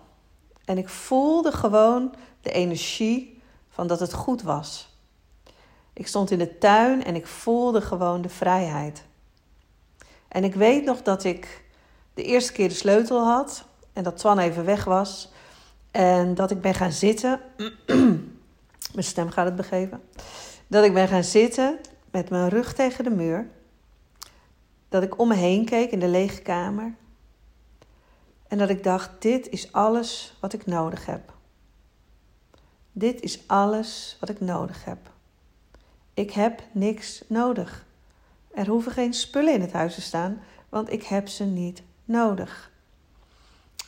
En 0.66 0.78
ik 0.78 0.90
voelde 0.90 1.52
gewoon 1.52 2.14
de 2.42 2.52
energie 2.52 3.42
van 3.70 3.88
dat 3.88 4.00
het 4.00 4.14
goed 4.14 4.42
was. 4.42 4.98
Ik 5.94 6.08
stond 6.08 6.32
in 6.32 6.40
de 6.40 6.58
tuin 6.58 7.04
en 7.04 7.16
ik 7.16 7.28
voelde 7.28 7.82
gewoon 7.82 8.22
de 8.22 8.30
vrijheid. 8.30 9.08
En 10.30 10.44
ik 10.44 10.56
weet 10.56 10.86
nog 10.86 11.02
dat 11.02 11.24
ik 11.24 11.64
de 12.14 12.24
eerste 12.24 12.52
keer 12.52 12.70
de 12.70 12.76
sleutel 12.76 13.24
had 13.24 13.66
en 13.94 14.04
dat 14.04 14.18
Twan 14.18 14.40
even 14.40 14.66
weg 14.66 14.84
was. 14.84 15.32
En 15.92 16.36
dat 16.36 16.52
ik 16.52 16.62
ben 16.62 16.74
gaan 16.74 16.92
zitten. 16.92 17.42
mijn 18.94 19.06
stem 19.06 19.30
gaat 19.30 19.46
het 19.46 19.56
begeven. 19.56 20.02
Dat 20.68 20.84
ik 20.84 20.94
ben 20.94 21.08
gaan 21.08 21.24
zitten 21.24 21.80
met 22.12 22.30
mijn 22.30 22.50
rug 22.50 22.74
tegen 22.74 23.04
de 23.04 23.10
muur. 23.10 23.50
Dat 24.90 25.04
ik 25.04 25.20
om 25.20 25.28
me 25.28 25.36
heen 25.36 25.66
keek 25.66 25.92
in 25.92 26.00
de 26.00 26.08
lege 26.08 26.42
kamer. 26.42 26.96
En 28.48 28.58
dat 28.58 28.70
ik 28.70 28.84
dacht: 28.84 29.10
dit 29.20 29.50
is 29.50 29.72
alles 29.72 30.38
wat 30.40 30.54
ik 30.54 30.66
nodig 30.66 31.06
heb. 31.06 31.34
Dit 32.92 33.22
is 33.22 33.48
alles 33.48 34.18
wat 34.20 34.30
ik 34.30 34.40
nodig 34.40 34.86
heb. 34.86 35.00
Ik 36.14 36.32
heb 36.32 36.64
niks 36.72 37.24
nodig. 37.28 37.86
Er 38.60 38.68
hoeven 38.68 38.92
geen 38.92 39.14
spullen 39.14 39.54
in 39.54 39.62
het 39.62 39.72
huis 39.72 39.94
te 39.94 40.02
staan, 40.02 40.42
want 40.70 40.92
ik 40.92 41.04
heb 41.04 41.28
ze 41.28 41.44
niet 41.44 41.82
nodig. 42.06 42.72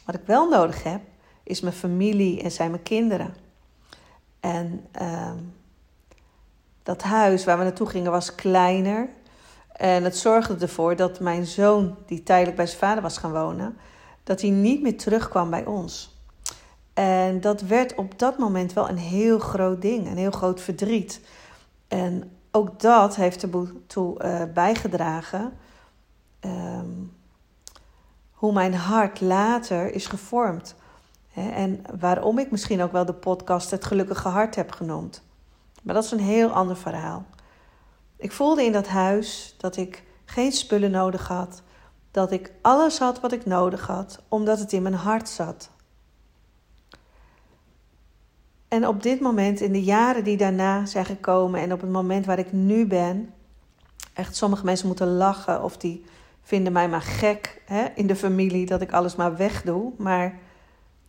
Wat 0.05 0.15
ik 0.15 0.21
wel 0.25 0.49
nodig 0.49 0.83
heb, 0.83 1.01
is 1.43 1.61
mijn 1.61 1.73
familie 1.73 2.41
en 2.41 2.51
zijn 2.51 2.71
mijn 2.71 2.83
kinderen. 2.83 3.35
En 4.39 4.85
uh, 5.01 5.31
dat 6.83 7.01
huis 7.01 7.45
waar 7.45 7.57
we 7.57 7.63
naartoe 7.63 7.87
gingen 7.87 8.11
was 8.11 8.35
kleiner. 8.35 9.09
En 9.71 10.03
het 10.03 10.17
zorgde 10.17 10.55
ervoor 10.59 10.95
dat 10.95 11.19
mijn 11.19 11.45
zoon, 11.45 11.97
die 12.05 12.23
tijdelijk 12.23 12.57
bij 12.57 12.67
zijn 12.67 12.79
vader 12.79 13.01
was 13.01 13.17
gaan 13.17 13.31
wonen, 13.31 13.77
dat 14.23 14.41
hij 14.41 14.49
niet 14.49 14.81
meer 14.81 14.97
terugkwam 14.97 15.49
bij 15.49 15.65
ons. 15.65 16.17
En 16.93 17.41
dat 17.41 17.61
werd 17.61 17.95
op 17.95 18.19
dat 18.19 18.37
moment 18.37 18.73
wel 18.73 18.89
een 18.89 18.97
heel 18.97 19.39
groot 19.39 19.81
ding, 19.81 20.07
een 20.07 20.17
heel 20.17 20.31
groot 20.31 20.61
verdriet. 20.61 21.21
En 21.87 22.31
ook 22.51 22.79
dat 22.79 23.15
heeft 23.15 23.43
ertoe 23.43 24.23
uh, 24.23 24.43
bijgedragen 24.53 25.53
um, 26.41 27.17
hoe 28.31 28.53
mijn 28.53 28.73
hart 28.73 29.21
later 29.21 29.93
is 29.93 30.07
gevormd. 30.07 30.75
En 31.33 31.81
waarom 31.99 32.39
ik 32.39 32.51
misschien 32.51 32.81
ook 32.81 32.91
wel 32.91 33.05
de 33.05 33.13
podcast 33.13 33.71
Het 33.71 33.85
Gelukkige 33.85 34.27
Hart 34.27 34.55
heb 34.55 34.71
genoemd. 34.71 35.23
Maar 35.83 35.95
dat 35.95 36.03
is 36.03 36.11
een 36.11 36.19
heel 36.19 36.49
ander 36.49 36.77
verhaal. 36.77 37.25
Ik 38.17 38.31
voelde 38.31 38.63
in 38.63 38.71
dat 38.71 38.87
huis 38.87 39.55
dat 39.57 39.77
ik 39.77 40.03
geen 40.25 40.51
spullen 40.51 40.91
nodig 40.91 41.27
had 41.27 41.61
dat 42.11 42.31
ik 42.31 42.51
alles 42.61 42.99
had 42.99 43.19
wat 43.19 43.31
ik 43.31 43.45
nodig 43.45 43.87
had, 43.87 44.19
omdat 44.27 44.59
het 44.59 44.73
in 44.73 44.81
mijn 44.81 44.93
hart 44.93 45.29
zat. 45.29 45.69
En 48.71 48.87
op 48.87 49.03
dit 49.03 49.19
moment, 49.19 49.61
in 49.61 49.71
de 49.71 49.83
jaren 49.83 50.23
die 50.23 50.37
daarna 50.37 50.85
zijn 50.85 51.05
gekomen 51.05 51.61
en 51.61 51.73
op 51.73 51.81
het 51.81 51.89
moment 51.89 52.25
waar 52.25 52.39
ik 52.39 52.51
nu 52.51 52.85
ben, 52.85 53.33
echt 54.13 54.35
sommige 54.35 54.65
mensen 54.65 54.87
moeten 54.87 55.07
lachen 55.07 55.63
of 55.63 55.77
die 55.77 56.05
vinden 56.41 56.73
mij 56.73 56.89
maar 56.89 57.01
gek 57.01 57.61
hè, 57.65 57.85
in 57.95 58.07
de 58.07 58.15
familie 58.15 58.65
dat 58.65 58.81
ik 58.81 58.91
alles 58.91 59.15
maar 59.15 59.37
wegdoe. 59.37 59.91
Maar 59.97 60.39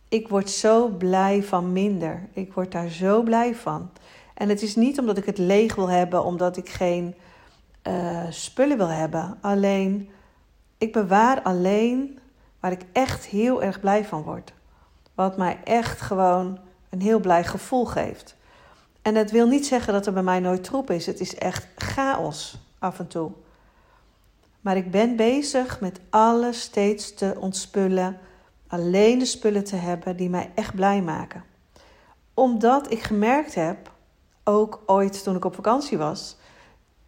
ik 0.09 0.27
word 0.27 0.49
zo 0.49 0.87
blij 0.87 1.43
van 1.43 1.71
minder. 1.71 2.29
Ik 2.33 2.53
word 2.53 2.71
daar 2.71 2.89
zo 2.89 3.21
blij 3.21 3.55
van. 3.55 3.89
En 4.33 4.49
het 4.49 4.61
is 4.61 4.75
niet 4.75 4.99
omdat 4.99 5.17
ik 5.17 5.25
het 5.25 5.37
leeg 5.37 5.75
wil 5.75 5.89
hebben, 5.89 6.23
omdat 6.23 6.57
ik 6.57 6.69
geen 6.69 7.15
uh, 7.87 8.23
spullen 8.29 8.77
wil 8.77 8.89
hebben. 8.89 9.37
Alleen 9.41 10.09
ik 10.77 10.93
bewaar 10.93 11.41
alleen 11.41 12.19
waar 12.59 12.71
ik 12.71 12.85
echt 12.93 13.25
heel 13.25 13.63
erg 13.63 13.79
blij 13.79 14.05
van 14.05 14.21
word. 14.21 14.53
Wat 15.15 15.37
mij 15.37 15.57
echt 15.63 16.01
gewoon 16.01 16.59
een 16.93 17.01
heel 17.01 17.19
blij 17.19 17.43
gevoel 17.43 17.85
geeft. 17.85 18.35
En 19.01 19.13
dat 19.13 19.31
wil 19.31 19.47
niet 19.47 19.65
zeggen 19.65 19.93
dat 19.93 20.05
er 20.05 20.13
bij 20.13 20.23
mij 20.23 20.39
nooit 20.39 20.63
troep 20.63 20.89
is. 20.89 21.05
Het 21.05 21.19
is 21.19 21.35
echt 21.35 21.67
chaos 21.75 22.57
af 22.79 22.99
en 22.99 23.07
toe. 23.07 23.31
Maar 24.61 24.77
ik 24.77 24.91
ben 24.91 25.15
bezig 25.15 25.79
met 25.79 25.99
alles 26.09 26.61
steeds 26.61 27.13
te 27.13 27.35
ontspullen. 27.39 28.17
Alleen 28.67 29.19
de 29.19 29.25
spullen 29.25 29.63
te 29.63 29.75
hebben 29.75 30.17
die 30.17 30.29
mij 30.29 30.51
echt 30.55 30.75
blij 30.75 31.01
maken. 31.01 31.43
Omdat 32.33 32.91
ik 32.91 33.01
gemerkt 33.01 33.55
heb, 33.55 33.91
ook 34.43 34.83
ooit 34.85 35.23
toen 35.23 35.35
ik 35.35 35.45
op 35.45 35.55
vakantie 35.55 35.97
was. 35.97 36.37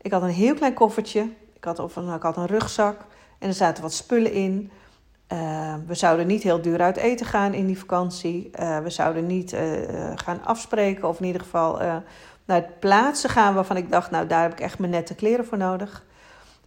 Ik 0.02 0.12
had 0.12 0.22
een 0.22 0.30
heel 0.30 0.54
klein 0.54 0.74
koffertje. 0.74 1.30
Ik 1.54 1.64
had, 1.64 1.80
of 1.80 1.98
ik 1.98 2.22
had 2.22 2.38
een 2.38 2.46
rugzak. 2.46 3.06
En 3.40 3.48
er 3.48 3.54
zaten 3.54 3.84
wat 3.84 3.94
spullen 3.94 4.32
in. 4.32 4.72
Uh, 5.34 5.74
we 5.88 5.94
zouden 5.94 6.28
niet 6.28 6.44
heel 6.44 6.62
duur 6.62 6.82
uit 6.82 6.98
eten 6.98 7.26
gaan 7.26 7.54
in 7.54 7.66
die 7.66 7.80
vakantie. 7.80 8.50
Uh, 8.60 8.80
we 8.80 8.90
zouden 8.90 9.26
niet 9.26 9.54
uh, 9.54 9.62
gaan 10.16 10.46
afspreken 10.46 11.08
of 11.08 11.20
in 11.20 11.26
ieder 11.26 11.42
geval 11.42 11.78
naar 12.46 12.58
het 12.58 12.80
plaatsen 12.80 13.30
gaan 13.30 13.54
waarvan 13.54 13.78
ik 13.78 13.92
dacht, 13.92 14.12
nou 14.12 14.28
daar 14.28 14.42
heb 14.42 14.52
ik 14.52 14.60
echt 14.60 14.80
mijn 14.80 14.92
nette 14.92 15.16
kleren 15.16 15.46
voor 15.46 15.58
nodig. 15.58 16.06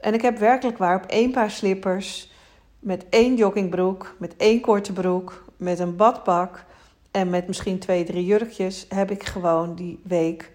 En 0.00 0.14
ik 0.14 0.22
heb 0.22 0.38
werkelijk 0.38 0.78
waar 0.78 0.96
op 0.96 1.06
één 1.06 1.30
paar 1.30 1.50
slippers, 1.50 2.32
met 2.78 3.04
één 3.08 3.36
joggingbroek, 3.36 4.14
met 4.18 4.36
één 4.36 4.60
korte 4.60 4.92
broek, 4.92 5.44
met 5.56 5.78
een 5.78 5.96
badpak 5.96 6.64
en 7.10 7.30
met 7.30 7.46
misschien 7.46 7.78
twee, 7.78 8.04
drie 8.04 8.24
jurkjes, 8.24 8.86
heb 8.88 9.10
ik 9.10 9.24
gewoon 9.24 9.74
die 9.74 10.00
week, 10.04 10.52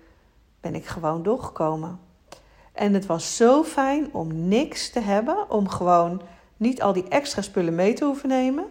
ben 0.62 0.76
ik 0.76 0.86
gewoon 0.86 1.24
doorgekomen. 1.24 2.00
En 2.74 2.94
het 2.94 3.06
was 3.06 3.36
zo 3.36 3.64
fijn 3.64 4.10
om 4.14 4.48
niks 4.48 4.90
te 4.90 5.00
hebben, 5.00 5.50
om 5.50 5.70
gewoon 5.70 6.22
niet 6.58 6.82
al 6.82 6.94
die 6.94 7.08
extra 7.08 7.42
spullen 7.42 7.76
mee 7.76 7.94
te 7.94 8.06
hoeven 8.06 8.30
nemen. 8.30 8.66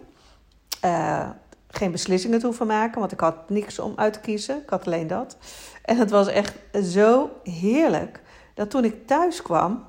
Uh, 0.85 1.29
geen 1.67 1.91
beslissingen 1.91 2.39
te 2.39 2.45
hoeven 2.45 2.67
maken, 2.67 2.99
want 2.99 3.11
ik 3.11 3.19
had 3.19 3.49
niks 3.49 3.79
om 3.79 3.93
uit 3.95 4.13
te 4.13 4.19
kiezen. 4.19 4.57
Ik 4.57 4.69
had 4.69 4.85
alleen 4.85 5.07
dat. 5.07 5.37
En 5.81 5.97
het 5.97 6.09
was 6.09 6.27
echt 6.27 6.55
zo 6.83 7.29
heerlijk 7.43 8.21
dat 8.53 8.69
toen 8.69 8.83
ik 8.83 9.07
thuis 9.07 9.41
kwam, 9.41 9.85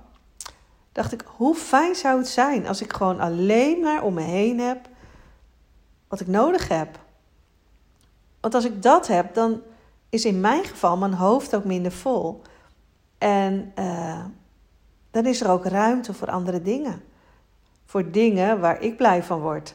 dacht 0.92 1.12
ik: 1.12 1.24
hoe 1.26 1.54
fijn 1.54 1.94
zou 1.94 2.18
het 2.18 2.28
zijn 2.28 2.66
als 2.66 2.80
ik 2.80 2.92
gewoon 2.92 3.20
alleen 3.20 3.80
maar 3.80 4.02
om 4.02 4.14
me 4.14 4.22
heen 4.22 4.60
heb 4.60 4.88
wat 6.08 6.20
ik 6.20 6.26
nodig 6.26 6.68
heb. 6.68 6.98
Want 8.40 8.54
als 8.54 8.64
ik 8.64 8.82
dat 8.82 9.06
heb, 9.06 9.34
dan 9.34 9.62
is 10.08 10.24
in 10.24 10.40
mijn 10.40 10.64
geval 10.64 10.96
mijn 10.96 11.14
hoofd 11.14 11.54
ook 11.54 11.64
minder 11.64 11.92
vol. 11.92 12.42
En 13.18 13.72
uh, 13.78 14.24
dan 15.10 15.26
is 15.26 15.40
er 15.40 15.50
ook 15.50 15.64
ruimte 15.64 16.14
voor 16.14 16.30
andere 16.30 16.62
dingen. 16.62 17.02
Voor 17.84 18.10
dingen 18.10 18.60
waar 18.60 18.82
ik 18.82 18.96
blij 18.96 19.22
van 19.22 19.40
word. 19.40 19.74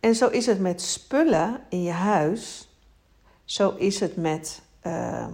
En 0.00 0.14
zo 0.14 0.28
is 0.28 0.46
het 0.46 0.60
met 0.60 0.82
spullen 0.82 1.60
in 1.68 1.82
je 1.82 1.92
huis. 1.92 2.68
Zo 3.44 3.70
is 3.70 4.00
het 4.00 4.16
met 4.16 4.62
uh, 4.86 5.26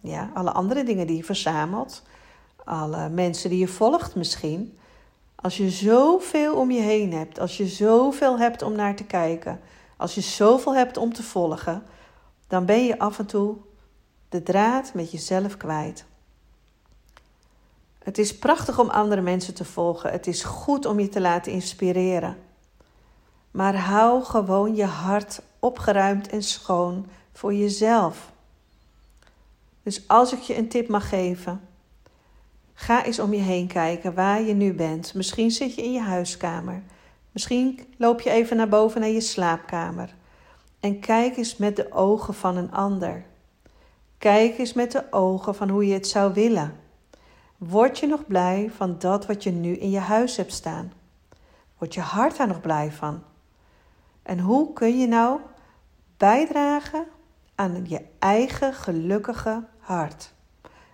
ja, 0.00 0.30
alle 0.34 0.52
andere 0.52 0.84
dingen 0.84 1.06
die 1.06 1.16
je 1.16 1.24
verzamelt. 1.24 2.02
Alle 2.64 3.08
mensen 3.08 3.50
die 3.50 3.58
je 3.58 3.68
volgt 3.68 4.14
misschien. 4.14 4.78
Als 5.34 5.56
je 5.56 5.70
zoveel 5.70 6.54
om 6.54 6.70
je 6.70 6.80
heen 6.80 7.12
hebt, 7.12 7.40
als 7.40 7.56
je 7.56 7.66
zoveel 7.66 8.38
hebt 8.38 8.62
om 8.62 8.72
naar 8.72 8.96
te 8.96 9.04
kijken, 9.04 9.60
als 9.96 10.14
je 10.14 10.20
zoveel 10.20 10.74
hebt 10.74 10.96
om 10.96 11.12
te 11.12 11.22
volgen, 11.22 11.82
dan 12.46 12.64
ben 12.64 12.84
je 12.84 12.98
af 12.98 13.18
en 13.18 13.26
toe 13.26 13.56
de 14.28 14.42
draad 14.42 14.94
met 14.94 15.10
jezelf 15.10 15.56
kwijt. 15.56 16.04
Het 18.08 18.18
is 18.18 18.38
prachtig 18.38 18.78
om 18.78 18.88
andere 18.88 19.20
mensen 19.20 19.54
te 19.54 19.64
volgen. 19.64 20.10
Het 20.10 20.26
is 20.26 20.44
goed 20.44 20.86
om 20.86 21.00
je 21.00 21.08
te 21.08 21.20
laten 21.20 21.52
inspireren. 21.52 22.36
Maar 23.50 23.76
hou 23.76 24.24
gewoon 24.24 24.74
je 24.74 24.84
hart 24.84 25.42
opgeruimd 25.58 26.28
en 26.28 26.42
schoon 26.42 27.06
voor 27.32 27.54
jezelf. 27.54 28.32
Dus 29.82 30.08
als 30.08 30.32
ik 30.32 30.40
je 30.40 30.56
een 30.56 30.68
tip 30.68 30.88
mag 30.88 31.08
geven, 31.08 31.60
ga 32.74 33.04
eens 33.04 33.18
om 33.18 33.32
je 33.32 33.40
heen 33.40 33.66
kijken 33.66 34.14
waar 34.14 34.42
je 34.42 34.54
nu 34.54 34.72
bent. 34.72 35.14
Misschien 35.14 35.50
zit 35.50 35.74
je 35.74 35.82
in 35.82 35.92
je 35.92 36.02
huiskamer. 36.02 36.82
Misschien 37.32 37.80
loop 37.96 38.20
je 38.20 38.30
even 38.30 38.56
naar 38.56 38.68
boven 38.68 39.00
naar 39.00 39.10
je 39.10 39.20
slaapkamer. 39.20 40.14
En 40.80 41.00
kijk 41.00 41.36
eens 41.36 41.56
met 41.56 41.76
de 41.76 41.92
ogen 41.92 42.34
van 42.34 42.56
een 42.56 42.72
ander. 42.72 43.24
Kijk 44.18 44.58
eens 44.58 44.72
met 44.72 44.92
de 44.92 45.12
ogen 45.12 45.54
van 45.54 45.68
hoe 45.68 45.86
je 45.86 45.94
het 45.94 46.08
zou 46.08 46.32
willen. 46.32 46.86
Word 47.58 47.98
je 47.98 48.06
nog 48.06 48.26
blij 48.26 48.70
van 48.74 48.98
dat 48.98 49.26
wat 49.26 49.42
je 49.42 49.50
nu 49.50 49.72
in 49.76 49.90
je 49.90 49.98
huis 49.98 50.36
hebt 50.36 50.52
staan? 50.52 50.92
Word 51.78 51.94
je 51.94 52.00
hart 52.00 52.36
daar 52.36 52.46
nog 52.46 52.60
blij 52.60 52.92
van? 52.92 53.22
En 54.22 54.38
hoe 54.38 54.72
kun 54.72 54.98
je 54.98 55.06
nou 55.06 55.40
bijdragen 56.16 57.06
aan 57.54 57.84
je 57.88 58.04
eigen 58.18 58.74
gelukkige 58.74 59.64
hart? 59.78 60.32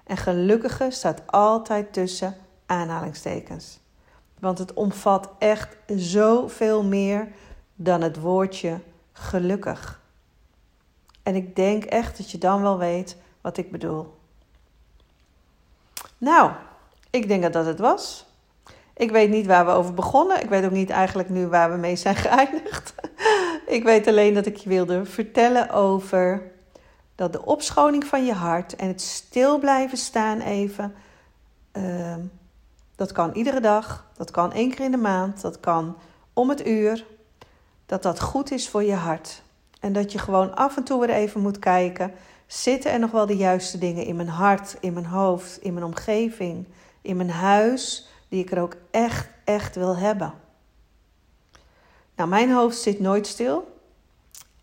En 0.05 0.16
gelukkige 0.16 0.90
staat 0.90 1.22
altijd 1.27 1.92
tussen 1.92 2.37
aanhalingstekens. 2.66 3.81
Want 4.38 4.59
het 4.59 4.72
omvat 4.72 5.31
echt 5.38 5.77
zoveel 5.87 6.85
meer 6.85 7.29
dan 7.74 8.00
het 8.00 8.20
woordje 8.20 8.81
gelukkig. 9.12 10.03
En 11.22 11.35
ik 11.35 11.57
denk 11.57 11.85
echt 11.85 12.16
dat 12.16 12.31
je 12.31 12.38
dan 12.38 12.62
wel 12.62 12.79
weet 12.79 13.16
wat 13.40 13.57
ik 13.57 13.70
bedoel. 13.70 14.22
Nou, 16.18 16.50
ik 17.11 17.29
denk 17.29 17.42
dat 17.42 17.53
dat 17.53 17.66
het 17.66 17.79
was. 17.79 18.27
Ik 18.96 19.11
weet 19.11 19.31
niet 19.31 19.46
waar 19.46 19.66
we 19.66 19.72
over 19.72 19.94
begonnen. 19.94 20.42
Ik 20.42 20.48
weet 20.48 20.64
ook 20.64 20.70
niet 20.70 20.90
eigenlijk 20.90 21.29
nu 21.29 21.46
waar 21.46 21.70
we 21.70 21.77
mee 21.77 21.96
zijn 21.96 22.16
geëindigd. 22.27 22.94
ik 23.66 23.83
weet 23.85 24.07
alleen 24.07 24.35
dat 24.35 24.46
ik 24.46 24.57
je 24.57 24.68
wilde 24.68 25.05
vertellen 25.05 25.70
over 25.70 26.53
dat 27.14 27.33
de 27.33 27.44
opschoning 27.44 28.05
van 28.05 28.27
je 28.27 28.33
hart 28.33 28.77
en 28.77 28.88
het 28.88 29.00
stil 29.00 29.59
blijven 29.59 29.98
staan 29.98 30.40
even. 30.40 30.94
Uh, 31.72 32.14
dat 32.96 33.12
kan 33.12 33.33
iedere 33.33 33.61
dag, 33.61 34.07
dat 34.16 34.31
kan 34.31 34.53
één 34.53 34.70
keer 34.70 34.85
in 34.85 34.90
de 34.90 34.96
maand, 34.96 35.40
dat 35.40 35.61
kan 35.61 35.96
om 36.33 36.48
het 36.48 36.66
uur. 36.66 37.05
Dat 37.87 38.03
dat 38.03 38.20
goed 38.20 38.50
is 38.50 38.68
voor 38.68 38.83
je 38.83 38.94
hart. 38.94 39.42
En 39.81 39.92
dat 39.92 40.12
je 40.12 40.18
gewoon 40.18 40.57
af 40.57 40.77
en 40.77 40.85
toe 40.85 41.00
weer 41.00 41.11
even 41.11 41.40
moet 41.40 41.59
kijken 41.59 42.12
Zitten 42.46 42.92
er 42.92 42.98
nog 42.98 43.11
wel 43.11 43.26
de 43.26 43.37
juiste 43.37 43.78
dingen 43.78 44.04
in 44.04 44.16
mijn 44.16 44.28
hart, 44.28 44.76
in 44.80 44.92
mijn 44.92 45.07
hoofd, 45.07 45.59
in 45.62 45.72
mijn 45.74 45.87
omgeving, 45.87 46.66
in 47.02 47.16
mijn 47.16 47.30
huis, 47.30 48.09
die 48.28 48.42
ik 48.42 48.50
er 48.50 48.61
ook 48.61 48.76
echt, 48.90 49.28
echt 49.44 49.74
wil 49.74 49.96
hebben? 49.96 50.33
Nou, 52.16 52.28
mijn 52.28 52.52
hoofd 52.52 52.78
zit 52.78 53.00
nooit 53.00 53.26
stil. 53.26 53.78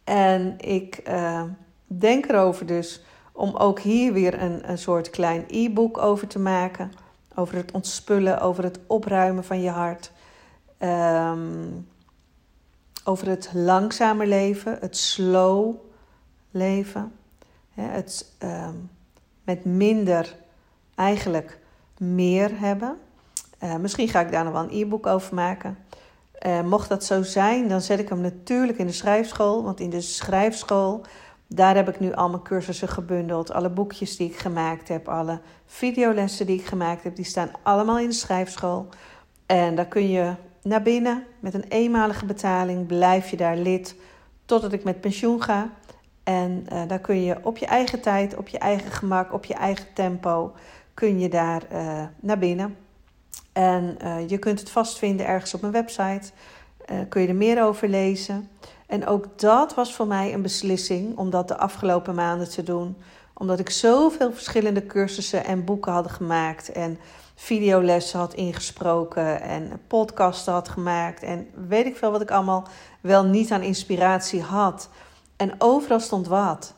En 0.03 0.55
ik 0.59 1.01
uh, 1.07 1.43
denk 1.85 2.25
erover 2.25 2.65
dus 2.65 3.01
om 3.31 3.55
ook 3.55 3.79
hier 3.79 4.13
weer 4.13 4.41
een, 4.41 4.69
een 4.69 4.77
soort 4.77 5.09
klein 5.09 5.45
e-book 5.47 5.97
over 5.97 6.27
te 6.27 6.39
maken. 6.39 6.91
Over 7.35 7.55
het 7.55 7.71
ontspullen, 7.71 8.41
over 8.41 8.63
het 8.63 8.79
opruimen 8.87 9.43
van 9.43 9.61
je 9.61 9.69
hart. 9.69 10.11
Um, 10.79 11.87
over 13.03 13.27
het 13.27 13.49
langzamer 13.53 14.27
leven, 14.27 14.77
het 14.79 14.97
slow 14.97 15.75
leven. 16.51 17.11
Het 17.73 18.33
ehm, 18.37 18.75
met 19.43 19.65
minder 19.65 20.35
eigenlijk 20.95 21.59
meer 21.97 22.59
hebben. 22.59 22.97
Uh, 23.63 23.75
misschien 23.75 24.07
ga 24.07 24.19
ik 24.19 24.31
daar 24.31 24.43
nog 24.43 24.53
wel 24.53 24.63
een 24.63 24.81
e-book 24.81 25.07
over 25.07 25.35
maken. 25.35 25.77
Uh, 26.45 26.61
mocht 26.61 26.89
dat 26.89 27.03
zo 27.03 27.23
zijn, 27.23 27.67
dan 27.67 27.81
zet 27.81 27.99
ik 27.99 28.09
hem 28.09 28.21
natuurlijk 28.21 28.77
in 28.77 28.87
de 28.87 28.93
schrijfschool. 28.93 29.63
Want 29.63 29.79
in 29.79 29.89
de 29.89 30.01
schrijfschool, 30.01 31.01
daar 31.47 31.75
heb 31.75 31.89
ik 31.89 31.99
nu 31.99 32.13
al 32.13 32.29
mijn 32.29 32.41
cursussen 32.41 32.87
gebundeld. 32.87 33.51
Alle 33.51 33.69
boekjes 33.69 34.17
die 34.17 34.29
ik 34.29 34.37
gemaakt 34.37 34.87
heb, 34.87 35.07
alle 35.07 35.39
videolessen 35.65 36.45
die 36.45 36.59
ik 36.59 36.65
gemaakt 36.65 37.03
heb, 37.03 37.15
die 37.15 37.25
staan 37.25 37.51
allemaal 37.63 37.99
in 37.99 38.09
de 38.09 38.15
schrijfschool. 38.15 38.87
En 39.45 39.75
daar 39.75 39.85
kun 39.85 40.09
je 40.09 40.33
naar 40.61 40.81
binnen 40.81 41.23
met 41.39 41.53
een 41.53 41.65
eenmalige 41.69 42.25
betaling. 42.25 42.87
Blijf 42.87 43.29
je 43.29 43.37
daar 43.37 43.57
lid 43.57 43.95
totdat 44.45 44.73
ik 44.73 44.83
met 44.83 45.01
pensioen 45.01 45.41
ga. 45.41 45.69
En 46.31 46.65
uh, 46.73 46.81
daar 46.87 46.99
kun 46.99 47.23
je 47.23 47.37
op 47.43 47.57
je 47.57 47.65
eigen 47.65 48.01
tijd, 48.01 48.37
op 48.37 48.47
je 48.47 48.57
eigen 48.57 48.91
gemak, 48.91 49.33
op 49.33 49.45
je 49.45 49.53
eigen 49.53 49.85
tempo, 49.93 50.53
kun 50.93 51.19
je 51.19 51.29
daar 51.29 51.61
uh, 51.73 52.03
naar 52.19 52.37
binnen. 52.37 52.77
En 53.53 53.97
uh, 54.03 54.29
je 54.29 54.37
kunt 54.37 54.59
het 54.59 54.69
vastvinden 54.69 55.25
ergens 55.25 55.53
op 55.53 55.61
mijn 55.61 55.73
website. 55.73 56.31
kun 57.09 57.21
je 57.21 57.27
er 57.27 57.35
meer 57.35 57.63
over 57.63 57.87
lezen. 57.87 58.49
En 58.87 59.07
ook 59.07 59.39
dat 59.39 59.73
was 59.73 59.93
voor 59.95 60.07
mij 60.07 60.33
een 60.33 60.41
beslissing 60.41 61.17
om 61.17 61.29
dat 61.29 61.47
de 61.47 61.57
afgelopen 61.57 62.15
maanden 62.15 62.49
te 62.49 62.63
doen. 62.63 62.95
Omdat 63.33 63.59
ik 63.59 63.69
zoveel 63.69 64.33
verschillende 64.33 64.85
cursussen 64.85 65.45
en 65.45 65.63
boeken 65.65 65.91
had 65.91 66.11
gemaakt. 66.11 66.71
En 66.71 66.99
videolessen 67.35 68.19
had 68.19 68.33
ingesproken. 68.33 69.41
En 69.41 69.81
podcasten 69.87 70.53
had 70.53 70.69
gemaakt. 70.69 71.23
En 71.23 71.47
weet 71.67 71.85
ik 71.85 71.95
veel 71.95 72.11
wat 72.11 72.21
ik 72.21 72.31
allemaal 72.31 72.67
wel 73.01 73.25
niet 73.25 73.51
aan 73.51 73.61
inspiratie 73.61 74.41
had. 74.41 74.89
En 75.41 75.55
overal 75.57 75.99
stond 75.99 76.27
wat. 76.27 76.73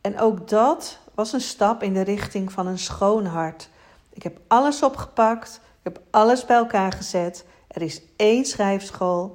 En 0.00 0.20
ook 0.20 0.48
dat 0.48 0.98
was 1.14 1.32
een 1.32 1.40
stap 1.40 1.82
in 1.82 1.92
de 1.92 2.00
richting 2.00 2.52
van 2.52 2.66
een 2.66 2.78
schoon 2.78 3.26
hart. 3.26 3.68
Ik 4.12 4.22
heb 4.22 4.40
alles 4.46 4.82
opgepakt, 4.82 5.60
ik 5.64 5.92
heb 5.92 6.00
alles 6.10 6.44
bij 6.44 6.56
elkaar 6.56 6.92
gezet. 6.92 7.44
Er 7.68 7.82
is 7.82 8.02
één 8.16 8.44
schrijfschool. 8.44 9.34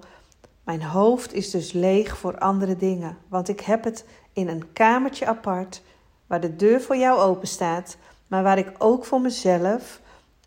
Mijn 0.63 0.83
hoofd 0.83 1.33
is 1.33 1.49
dus 1.49 1.71
leeg 1.71 2.17
voor 2.17 2.37
andere 2.37 2.75
dingen, 2.75 3.17
want 3.27 3.49
ik 3.49 3.59
heb 3.59 3.83
het 3.83 4.05
in 4.33 4.47
een 4.47 4.73
kamertje 4.73 5.25
apart 5.25 5.81
waar 6.27 6.41
de 6.41 6.55
deur 6.55 6.81
voor 6.81 6.97
jou 6.97 7.19
open 7.19 7.47
staat, 7.47 7.97
maar 8.27 8.43
waar 8.43 8.57
ik 8.57 8.71
ook 8.77 9.05
voor 9.05 9.21
mezelf 9.21 10.01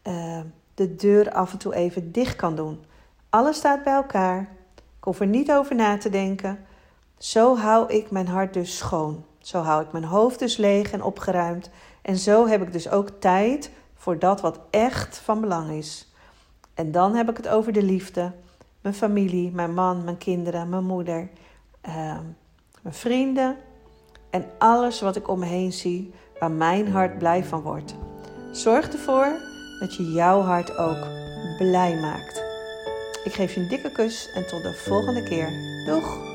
uh, 0.04 0.40
de 0.74 0.96
deur 0.96 1.32
af 1.32 1.52
en 1.52 1.58
toe 1.58 1.74
even 1.74 2.12
dicht 2.12 2.36
kan 2.36 2.56
doen. 2.56 2.84
Alles 3.30 3.56
staat 3.56 3.84
bij 3.84 3.94
elkaar. 3.94 4.40
Ik 4.74 5.04
hoef 5.04 5.20
er 5.20 5.26
niet 5.26 5.52
over 5.52 5.74
na 5.74 5.98
te 5.98 6.10
denken. 6.10 6.66
Zo 7.24 7.56
hou 7.56 7.92
ik 7.92 8.10
mijn 8.10 8.28
hart 8.28 8.54
dus 8.54 8.76
schoon. 8.76 9.24
Zo 9.38 9.60
hou 9.60 9.82
ik 9.82 9.92
mijn 9.92 10.04
hoofd 10.04 10.38
dus 10.38 10.56
leeg 10.56 10.92
en 10.92 11.02
opgeruimd. 11.02 11.70
En 12.02 12.16
zo 12.16 12.46
heb 12.46 12.62
ik 12.62 12.72
dus 12.72 12.90
ook 12.90 13.08
tijd 13.18 13.70
voor 13.94 14.18
dat 14.18 14.40
wat 14.40 14.60
echt 14.70 15.18
van 15.18 15.40
belang 15.40 15.70
is. 15.70 16.12
En 16.74 16.92
dan 16.92 17.14
heb 17.14 17.30
ik 17.30 17.36
het 17.36 17.48
over 17.48 17.72
de 17.72 17.82
liefde, 17.82 18.32
mijn 18.80 18.94
familie, 18.94 19.50
mijn 19.50 19.74
man, 19.74 20.04
mijn 20.04 20.18
kinderen, 20.18 20.68
mijn 20.68 20.84
moeder, 20.84 21.28
uh, 21.86 22.18
mijn 22.82 22.94
vrienden 22.94 23.56
en 24.30 24.44
alles 24.58 25.00
wat 25.00 25.16
ik 25.16 25.28
om 25.28 25.38
me 25.38 25.46
heen 25.46 25.72
zie 25.72 26.12
waar 26.38 26.50
mijn 26.50 26.88
hart 26.88 27.18
blij 27.18 27.44
van 27.44 27.60
wordt. 27.60 27.94
Zorg 28.52 28.92
ervoor 28.92 29.32
dat 29.80 29.96
je 29.96 30.12
jouw 30.12 30.40
hart 30.40 30.76
ook 30.76 31.06
blij 31.58 32.00
maakt. 32.00 32.42
Ik 33.24 33.32
geef 33.32 33.54
je 33.54 33.60
een 33.60 33.68
dikke 33.68 33.92
kus 33.92 34.30
en 34.34 34.46
tot 34.46 34.62
de 34.62 34.74
volgende 34.74 35.22
keer. 35.22 35.48
Doeg! 35.86 36.33